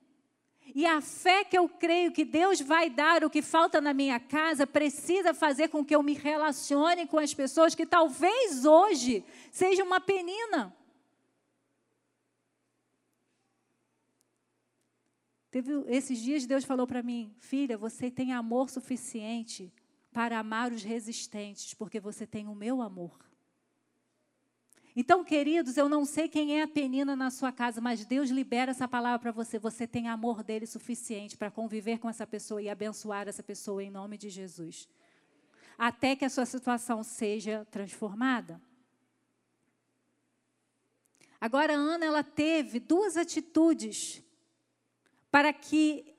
[0.74, 4.20] E a fé que eu creio que Deus vai dar o que falta na minha
[4.20, 9.82] casa precisa fazer com que eu me relacione com as pessoas que talvez hoje seja
[9.82, 10.74] uma penina.
[15.50, 19.72] Teve, esses dias Deus falou para mim, filha, você tem amor suficiente
[20.12, 23.27] para amar os resistentes, porque você tem o meu amor.
[25.00, 28.72] Então, queridos, eu não sei quem é a penina na sua casa, mas Deus libera
[28.72, 29.56] essa palavra para você.
[29.56, 33.92] Você tem amor dele suficiente para conviver com essa pessoa e abençoar essa pessoa em
[33.92, 34.88] nome de Jesus.
[35.78, 38.60] Até que a sua situação seja transformada.
[41.40, 44.20] Agora, Ana, ela teve duas atitudes
[45.30, 46.12] para que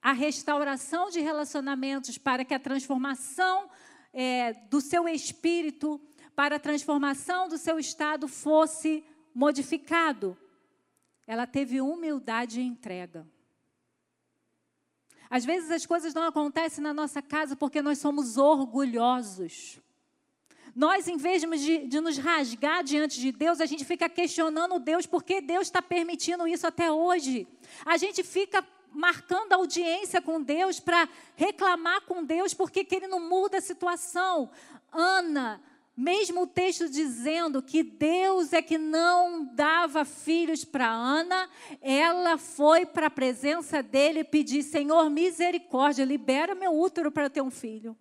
[0.00, 3.68] a restauração de relacionamentos, para que a transformação
[4.10, 6.00] é, do seu espírito
[6.34, 9.04] para a transformação do seu estado fosse
[9.34, 10.36] modificado.
[11.26, 13.26] Ela teve humildade e entrega.
[15.30, 19.80] Às vezes as coisas não acontecem na nossa casa porque nós somos orgulhosos.
[20.74, 25.06] Nós, em vez de, de, nos rasgar diante de Deus, a gente fica questionando Deus
[25.06, 27.46] porque Deus está permitindo isso até hoje.
[27.84, 33.58] A gente fica marcando audiência com Deus para reclamar com Deus porque Ele não muda
[33.58, 34.50] a situação.
[34.90, 35.62] Ana
[35.96, 41.48] mesmo o texto dizendo que Deus é que não dava filhos para Ana,
[41.80, 47.50] ela foi para a presença dele pedir: Senhor, misericórdia, libera meu útero para ter um
[47.50, 47.96] filho.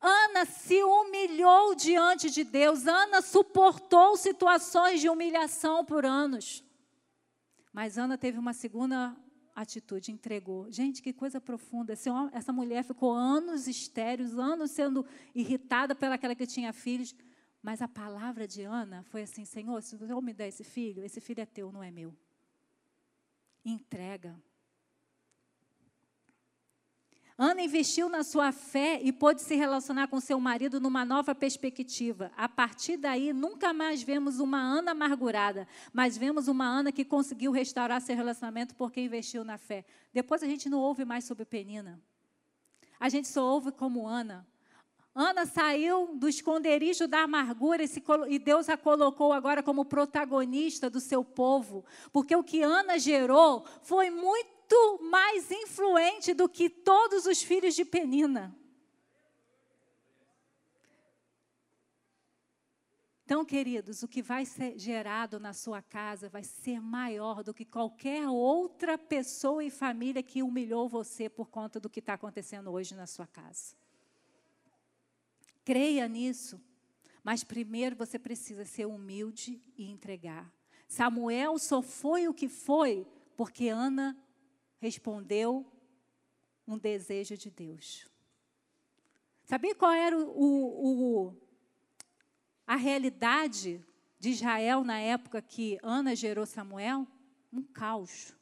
[0.00, 6.64] Ana se humilhou diante de Deus, Ana suportou situações de humilhação por anos.
[7.72, 9.16] Mas Ana teve uma segunda
[9.60, 10.70] atitude, entregou.
[10.70, 11.92] Gente, que coisa profunda.
[12.32, 15.04] essa mulher ficou anos estéreos, anos sendo
[15.34, 17.14] irritada pelaquela que tinha filhos.
[17.62, 21.20] Mas a palavra de Ana foi assim: Senhor, se você me der esse filho, esse
[21.20, 22.14] filho é teu, não é meu.
[23.64, 24.40] Entrega.
[27.40, 32.32] Ana investiu na sua fé e pôde se relacionar com seu marido numa nova perspectiva.
[32.36, 37.52] A partir daí, nunca mais vemos uma Ana amargurada, mas vemos uma Ana que conseguiu
[37.52, 39.84] restaurar seu relacionamento porque investiu na fé.
[40.12, 42.02] Depois a gente não ouve mais sobre Penina.
[42.98, 44.44] A gente só ouve como Ana.
[45.14, 47.84] Ana saiu do esconderijo da amargura
[48.28, 51.84] e, Deus a colocou agora como protagonista do seu povo.
[52.12, 57.74] Porque o que Ana gerou foi muito muito mais influente do que todos os filhos
[57.74, 58.54] de Penina.
[63.24, 67.64] Então, queridos, o que vai ser gerado na sua casa vai ser maior do que
[67.64, 72.94] qualquer outra pessoa e família que humilhou você por conta do que está acontecendo hoje
[72.94, 73.74] na sua casa.
[75.62, 76.58] Creia nisso,
[77.22, 80.50] mas primeiro você precisa ser humilde e entregar.
[80.86, 83.06] Samuel só foi o que foi
[83.36, 84.16] porque Ana
[84.78, 85.66] respondeu
[86.66, 88.06] um desejo de Deus.
[89.44, 91.36] Sabia qual era o, o, o,
[92.66, 93.84] a realidade
[94.18, 97.06] de Israel na época que Ana gerou Samuel?
[97.52, 98.34] Um caos.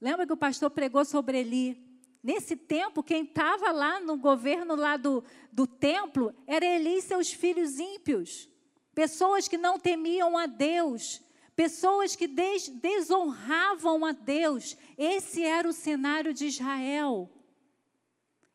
[0.00, 1.86] Lembra que o pastor pregou sobre Eli?
[2.22, 7.32] Nesse tempo, quem estava lá no governo lá do, do templo era Eli e seus
[7.32, 8.48] filhos ímpios.
[8.94, 11.20] Pessoas que não temiam a Deus,
[11.56, 14.76] pessoas que des desonravam a Deus.
[14.96, 17.30] Esse era o cenário de Israel.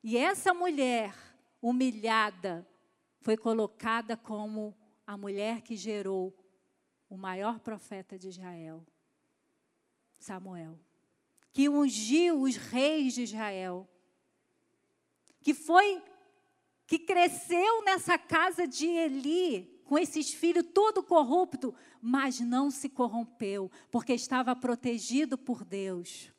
[0.03, 1.13] E essa mulher
[1.59, 2.65] humilhada
[3.19, 4.75] foi colocada como
[5.05, 6.33] a mulher que gerou
[7.09, 8.85] o maior profeta de Israel,
[10.17, 10.79] Samuel,
[11.51, 13.89] que ungiu os reis de Israel,
[15.41, 16.01] que foi
[16.87, 23.69] que cresceu nessa casa de Eli, com esses filhos todo corrupto, mas não se corrompeu,
[23.91, 26.31] porque estava protegido por Deus.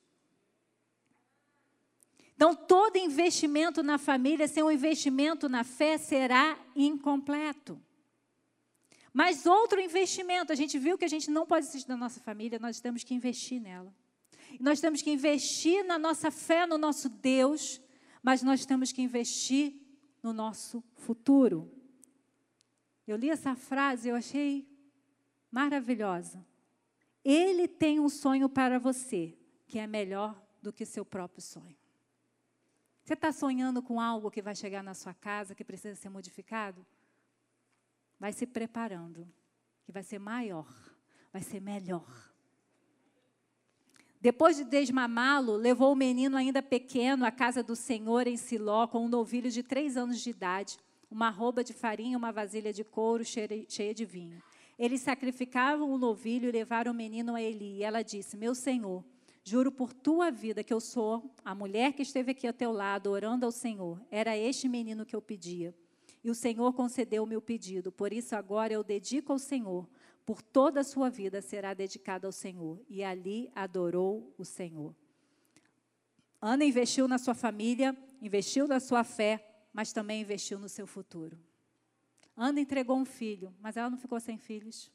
[2.34, 7.78] Então, todo investimento na família sem um investimento na fé será incompleto.
[9.12, 12.58] Mas outro investimento, a gente viu que a gente não pode existir na nossa família,
[12.58, 13.94] nós temos que investir nela.
[14.58, 17.82] Nós temos que investir na nossa fé no nosso Deus,
[18.22, 19.74] mas nós temos que investir
[20.22, 21.81] no nosso futuro.
[23.06, 24.68] Eu li essa frase e eu achei
[25.50, 26.44] maravilhosa.
[27.24, 29.36] Ele tem um sonho para você
[29.66, 31.76] que é melhor do que seu próprio sonho.
[33.04, 36.86] Você está sonhando com algo que vai chegar na sua casa, que precisa ser modificado?
[38.18, 39.28] Vai se preparando,
[39.84, 40.68] que vai ser maior,
[41.32, 42.32] vai ser melhor.
[44.20, 49.04] Depois de desmamá-lo, levou o menino ainda pequeno à casa do Senhor em Siló, com
[49.04, 50.78] um novilho de três anos de idade
[51.12, 54.42] uma roupa de farinha, uma vasilha de couro cheia de vinho.
[54.78, 57.76] Eles sacrificavam o novilho e levaram o menino a Eli.
[57.76, 59.04] E ela disse: Meu senhor,
[59.44, 63.10] Juro por tua vida que eu sou a mulher que esteve aqui ao teu lado,
[63.10, 64.00] orando ao Senhor.
[64.08, 65.74] Era este menino que eu pedia.
[66.22, 67.90] E o Senhor concedeu o meu pedido.
[67.90, 69.88] Por isso, agora eu dedico ao Senhor.
[70.24, 72.80] Por toda a sua vida será dedicada ao Senhor.
[72.88, 74.94] E ali adorou o Senhor.
[76.40, 81.38] Ana investiu na sua família, investiu na sua fé, mas também investiu no seu futuro.
[82.36, 84.90] Ana entregou um filho, mas ela não ficou sem filhos.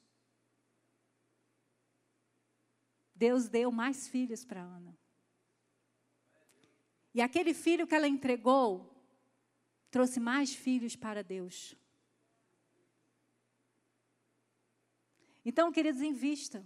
[3.16, 4.98] Deus deu mais filhos para Ana.
[7.14, 8.94] E aquele filho que ela entregou
[9.90, 11.76] trouxe mais filhos para Deus.
[15.44, 16.64] Então, queridos, invista.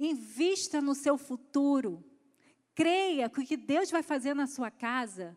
[0.00, 2.02] Invista no seu futuro.
[2.74, 5.36] Creia que o que Deus vai fazer na sua casa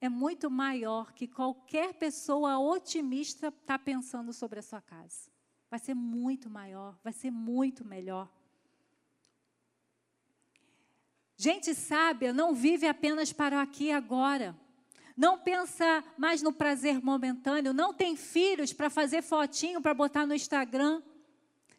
[0.00, 5.30] é muito maior que qualquer pessoa otimista está pensando sobre a sua casa.
[5.70, 8.30] Vai ser muito maior, vai ser muito melhor.
[11.36, 14.56] Gente sábia não vive apenas para aqui e agora.
[15.16, 20.34] Não pensa mais no prazer momentâneo, não tem filhos para fazer fotinho para botar no
[20.34, 21.02] Instagram.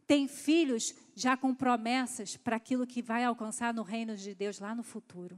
[0.08, 4.74] Tem filhos já com promessas para aquilo que vai alcançar no reino de Deus lá
[4.74, 5.38] no futuro.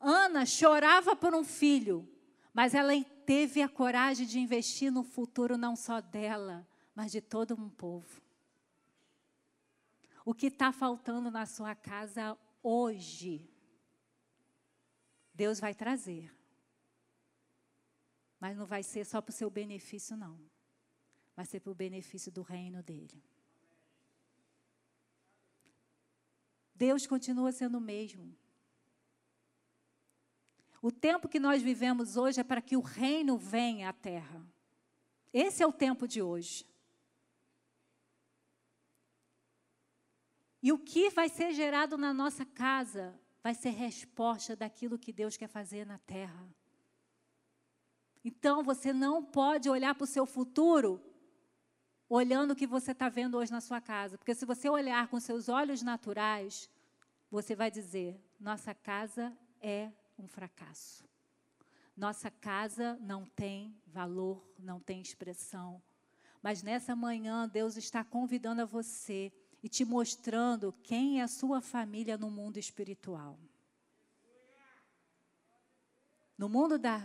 [0.00, 2.08] Ana chorava por um filho,
[2.52, 2.92] mas ela
[3.26, 8.22] teve a coragem de investir no futuro não só dela, mas de todo um povo.
[10.24, 13.48] O que está faltando na sua casa hoje,
[15.32, 16.34] Deus vai trazer.
[18.38, 20.38] Mas não vai ser só para o seu benefício, não.
[21.34, 23.22] Vai ser para o benefício do reino dele.
[26.74, 28.36] Deus continua sendo o mesmo.
[30.80, 34.40] O tempo que nós vivemos hoje é para que o reino venha à terra.
[35.32, 36.64] Esse é o tempo de hoje.
[40.62, 45.36] E o que vai ser gerado na nossa casa vai ser resposta daquilo que Deus
[45.36, 46.48] quer fazer na terra.
[48.24, 51.00] Então você não pode olhar para o seu futuro
[52.08, 54.18] olhando o que você está vendo hoje na sua casa.
[54.18, 56.68] Porque se você olhar com seus olhos naturais,
[57.30, 61.04] você vai dizer: nossa casa é um fracasso.
[61.96, 65.82] Nossa casa não tem valor, não tem expressão.
[66.42, 71.60] Mas nessa manhã, Deus está convidando a você e te mostrando quem é a sua
[71.60, 73.38] família no mundo espiritual.
[76.36, 77.04] No mundo da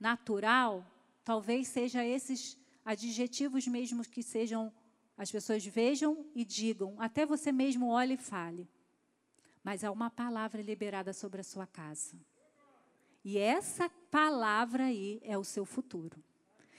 [0.00, 0.84] natural,
[1.22, 4.72] talvez seja esses adjetivos mesmos que sejam
[5.16, 8.68] as pessoas vejam e digam, até você mesmo olhe e fale.
[9.62, 12.16] Mas há uma palavra liberada sobre a sua casa.
[13.24, 16.22] E essa palavra aí é o seu futuro.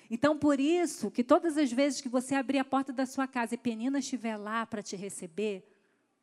[0.10, 3.56] Então, por isso, que todas as vezes que você abrir a porta da sua casa
[3.56, 5.66] e Penina estiver lá para te receber,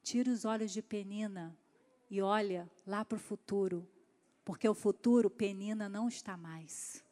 [0.03, 1.57] tire os olhos de Penina
[2.11, 3.89] e olha lá para o futuro,
[4.45, 7.03] porque o futuro Penina não está mais.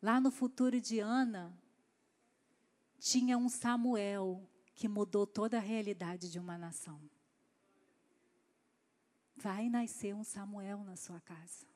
[0.00, 1.56] Lá no futuro de Ana,
[2.98, 7.00] tinha um Samuel que mudou toda a realidade de uma nação.
[9.42, 11.66] Vai nascer um Samuel na sua casa.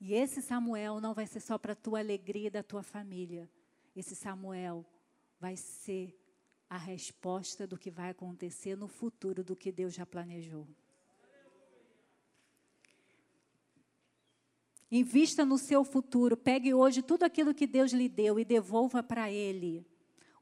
[0.00, 3.48] E esse Samuel não vai ser só para a tua alegria e da tua família.
[3.94, 4.84] Esse Samuel
[5.38, 6.18] vai ser
[6.68, 10.66] a resposta do que vai acontecer no futuro do que Deus já planejou.
[14.90, 16.36] Invista no seu futuro.
[16.36, 19.86] Pegue hoje tudo aquilo que Deus lhe deu e devolva para Ele.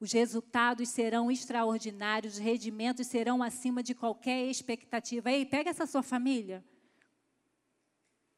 [0.04, 5.32] Os resultados serão extraordinários, os rendimentos serão acima de qualquer expectativa.
[5.32, 6.62] Ei, pega essa sua família,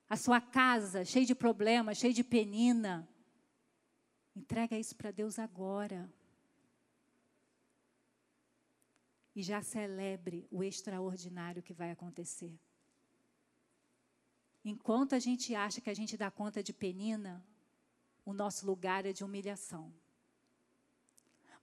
[0.08, 3.08] a sua casa, cheia de problemas, cheia de penina.
[4.36, 6.08] Entrega isso para Deus agora.
[9.34, 12.56] E já celebre o extraordinário que vai acontecer.
[14.64, 17.44] Enquanto a gente acha que a gente dá conta de penina,
[18.24, 19.92] o nosso lugar é de humilhação.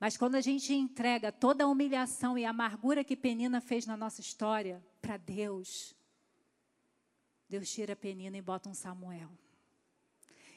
[0.04, 3.95] Mas quando a gente entrega toda a humilhação e a amargura que Penina fez na
[3.95, 5.95] nossa história para Deus,
[7.47, 9.30] Deus tira Penina e bota um Samuel.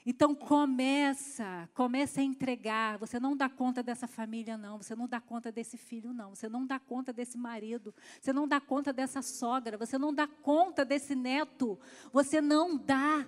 [0.05, 2.99] Então começa, começa a entregar.
[2.99, 4.79] Você não dá conta dessa família, não.
[4.79, 6.35] Você não dá conta desse filho, não.
[6.35, 7.95] Você não dá conta desse marido.
[8.21, 9.79] Você não dá conta dessa sogra.
[9.79, 11.79] Você não dá conta desse neto.
[12.13, 13.25] Você não dá.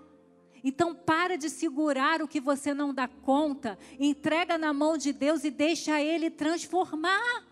[0.62, 5.44] Então para de segurar o que você não dá conta, entrega na mão de Deus
[5.44, 7.46] e deixa ele transformar.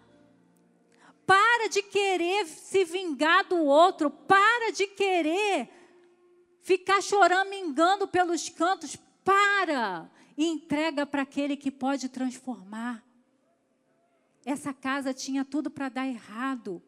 [1.26, 5.68] Para de querer se vingar do outro, para de querer
[6.60, 13.02] ficar choramingando pelos cantos, para e entrega para aquele que pode transformar.
[14.44, 16.80] essa casa tinha tudo para dar errado.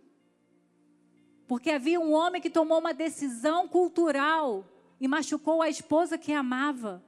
[1.48, 4.64] Porque havia um homem que tomou uma decisão cultural
[5.00, 7.02] e machucou a esposa que amava.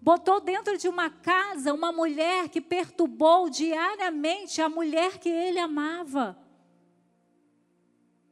[0.00, 6.38] Botou dentro de uma casa uma mulher que perturbou diariamente a mulher que ele amava.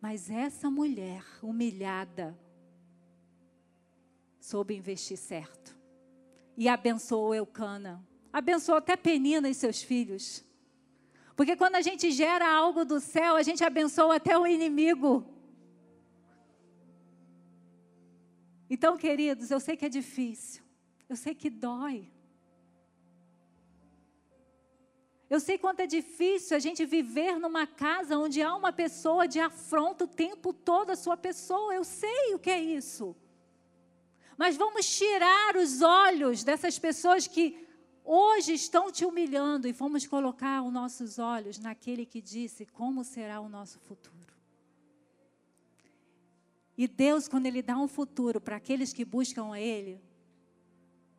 [0.01, 2.39] Mas essa mulher humilhada
[4.39, 5.75] soube investir certo
[6.57, 8.05] e abençoou Eucana.
[8.33, 10.45] Abençoou até Penina e seus filhos.
[11.35, 15.25] Porque quando a gente gera algo do céu, a gente abençoa até o inimigo.
[18.75, 20.63] Então, queridos, eu sei que é difícil.
[21.07, 22.11] Eu sei que dói.
[25.29, 29.39] Eu sei quanto é difícil a gente viver numa casa onde há uma pessoa de
[29.39, 31.75] afronta o tempo todo a sua pessoa.
[31.75, 33.15] Eu sei o que é isso.
[34.39, 37.45] Mas vamos tirar os olhos dessas pessoas que
[38.03, 43.39] hoje estão te humilhando e vamos colocar os nossos olhos naquele que disse como será
[43.39, 44.22] o nosso futuro.
[46.77, 50.01] E Deus, quando Ele dá um futuro para aqueles que buscam a Ele,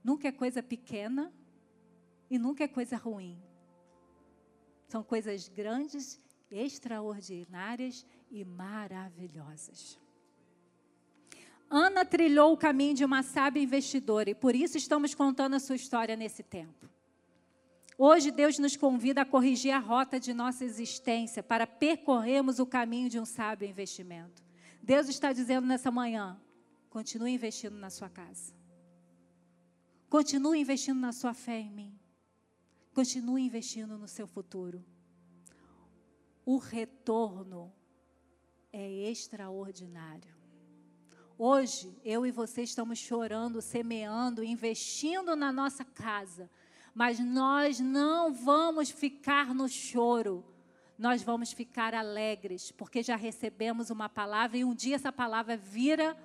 [0.03, 1.31] nunca é coisa pequena
[2.29, 3.37] e nunca é coisa ruim.
[4.87, 6.19] São coisas grandes,
[6.51, 9.99] extraordinárias e maravilhosas.
[11.69, 15.75] Ana trilhou o caminho de uma sábia investidora e por isso estamos contando a sua
[15.75, 16.87] história nesse tempo.
[17.97, 23.09] Hoje Deus nos convida a corrigir a rota de nossa existência para percorrermos o caminho
[23.09, 24.43] de um sábio investimento.
[24.83, 26.37] Deus está dizendo nessa manhã:
[26.89, 28.53] continue investindo na sua casa.
[30.09, 31.99] Continue investindo na sua fé em mim.
[32.93, 34.85] Continue investindo no seu futuro.
[36.45, 37.73] O retorno
[38.73, 40.35] é extraordinário.
[41.37, 46.51] Hoje, eu e você estamos chorando, semeando, investindo na nossa casa.
[46.93, 50.45] Mas nós não vamos ficar no choro.
[51.03, 56.15] Nós vamos ficar alegres, porque já recebemos uma palavra e um dia essa palavra vira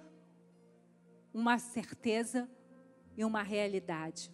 [1.34, 2.48] uma certeza
[3.16, 4.30] e uma realidade.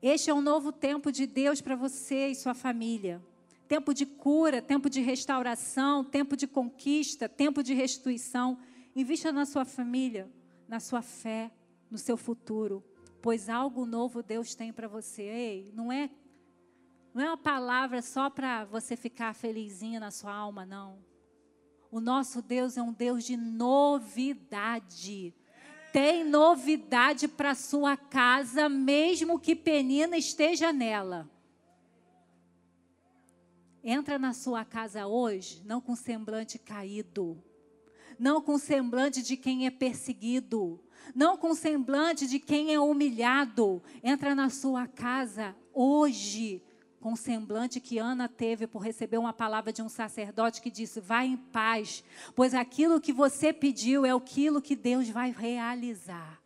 [0.00, 3.22] Este é um novo tempo de Deus para você e sua família.
[3.68, 8.58] Tempo de cura, tempo de restauração, tempo de conquista, tempo de restituição.
[8.96, 10.32] Invista na sua família,
[10.66, 11.50] na sua fé,
[11.90, 12.82] no seu futuro,
[13.20, 15.24] pois algo novo Deus tem para você.
[15.24, 16.08] Ei, não é
[17.14, 20.98] não é uma palavra só para você ficar felizinha na sua alma, não.
[21.90, 25.34] O nosso Deus é um Deus de novidade.
[25.92, 31.28] Tem novidade para sua casa, mesmo que Penina esteja nela.
[33.82, 37.42] Entra na sua casa hoje, não com semblante caído,
[38.18, 40.78] não com semblante de quem é perseguido,
[41.14, 43.82] não com semblante de quem é humilhado.
[44.02, 46.62] Entra na sua casa hoje
[47.00, 51.24] com semblante que Ana teve por receber uma palavra de um sacerdote que disse: Vá
[51.24, 52.02] em paz,
[52.34, 56.40] pois aquilo que você pediu é aquilo que Deus vai realizar.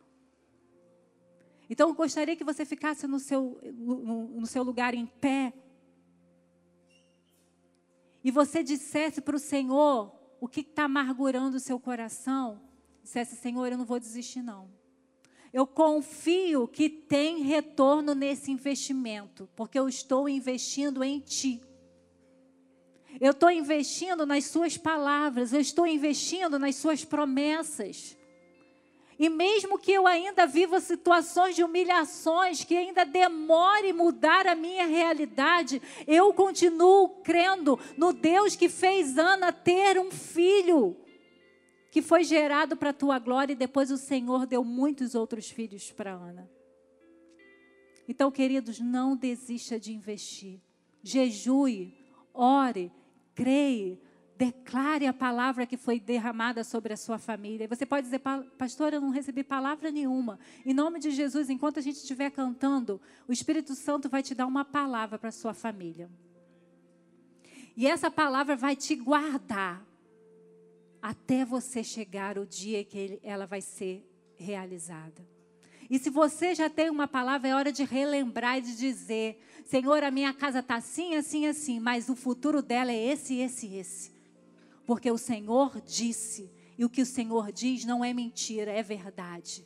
[1.69, 5.53] Então, eu gostaria que você ficasse no seu, no, no seu lugar em pé.
[8.23, 12.61] E você dissesse para o Senhor o que está amargurando o seu coração,
[13.01, 14.69] dissesse, Senhor, eu não vou desistir não.
[15.53, 21.61] Eu confio que tem retorno nesse investimento, porque eu estou investindo em Ti.
[23.21, 28.17] Eu estou investindo nas Suas palavras, eu estou investindo nas Suas promessas.
[29.19, 34.87] E mesmo que eu ainda viva situações de humilhações, que ainda demore mudar a minha
[34.87, 40.97] realidade, eu continuo crendo no Deus que fez Ana ter um filho,
[41.93, 45.91] que foi gerado para a tua glória, e depois o Senhor deu muitos outros filhos
[45.91, 46.49] para Ana.
[48.07, 50.59] Então, queridos, não desista de investir.
[51.03, 51.93] Jejue,
[52.33, 52.91] ore,
[53.35, 53.99] creia,
[54.35, 57.67] Declare a palavra que foi derramada sobre a sua família.
[57.67, 58.19] Você pode dizer,
[58.57, 60.39] pastor, eu não recebi palavra nenhuma.
[60.65, 64.47] Em nome de Jesus, enquanto a gente estiver cantando, o Espírito Santo vai te dar
[64.47, 66.09] uma palavra para a sua família.
[67.77, 69.92] E essa palavra vai te guardar
[71.03, 74.03] até você chegar o dia que ela vai ser
[74.35, 75.21] realizada.
[75.87, 80.03] E se você já tem uma palavra, é hora de relembrar e de dizer: Senhor,
[80.03, 84.13] a minha casa está assim, assim, assim, mas o futuro dela é esse, esse, esse
[84.85, 89.65] porque o Senhor disse, e o que o Senhor diz não é mentira, é verdade.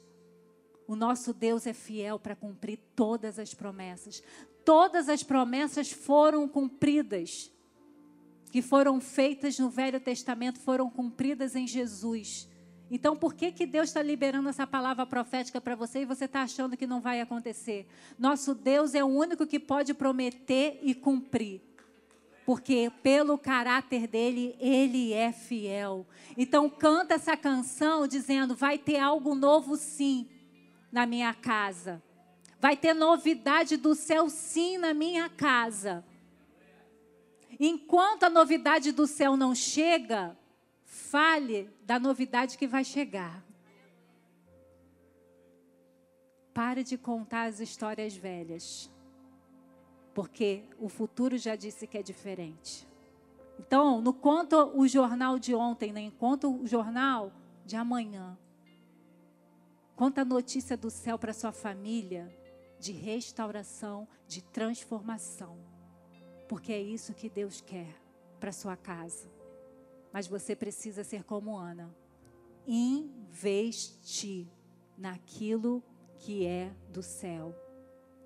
[0.87, 4.23] O nosso Deus é fiel para cumprir todas as promessas.
[4.63, 7.51] Todas as promessas foram cumpridas,
[8.57, 12.49] que foram feitas no Velho Testamento, foram cumpridas em Jesus.
[12.89, 16.41] Então, por que, que Deus está liberando essa palavra profética para você e você está
[16.41, 17.85] achando que não vai acontecer?
[18.17, 21.61] Nosso Deus é o único que pode prometer e cumprir.
[22.47, 26.07] porque pelo caráter dele, ele é fiel.
[26.35, 30.27] Então canta essa canção dizendo: vai ter algo novo sim
[30.91, 32.01] na minha casa.
[32.59, 36.03] Vai ter novidade do céu sim na minha casa.
[37.59, 40.37] Enquanto a novidade do céu não chega,
[40.83, 43.43] fale da novidade que vai chegar.
[46.53, 48.89] Pare de contar as histórias velhas
[50.17, 52.87] porque o futuro já disse que é diferente.
[53.59, 57.31] Então, não conta o jornal de ontem, nem conta o jornal
[57.63, 58.35] de amanhã.
[59.95, 62.35] Conta a notícia do céu para sua família
[62.79, 65.59] de restauração, de transformação.
[66.47, 67.93] Porque é isso que Deus quer
[68.39, 69.29] para sua casa.
[70.11, 71.93] Mas você precisa ser como Ana.
[72.65, 74.47] Investir
[74.97, 75.83] naquilo
[76.19, 77.55] que é do céu.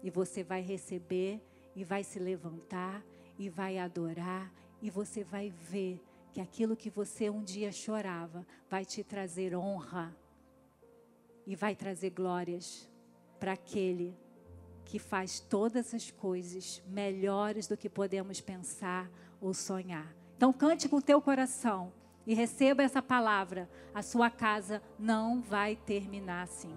[0.04, 1.42] E você vai receber
[1.76, 3.04] e vai se levantar
[3.38, 4.52] e vai adorar
[4.82, 6.02] e você vai ver
[6.34, 10.16] que aquilo que você um dia chorava vai te trazer honra
[11.46, 12.90] e vai trazer glórias
[13.40, 14.16] para aquele
[14.92, 20.14] que faz todas as coisas melhores do que podemos pensar ou sonhar.
[20.36, 21.94] Então cante com o teu coração
[22.28, 23.70] e receba essa palavra.
[23.96, 26.76] A sua casa não vai terminar assim.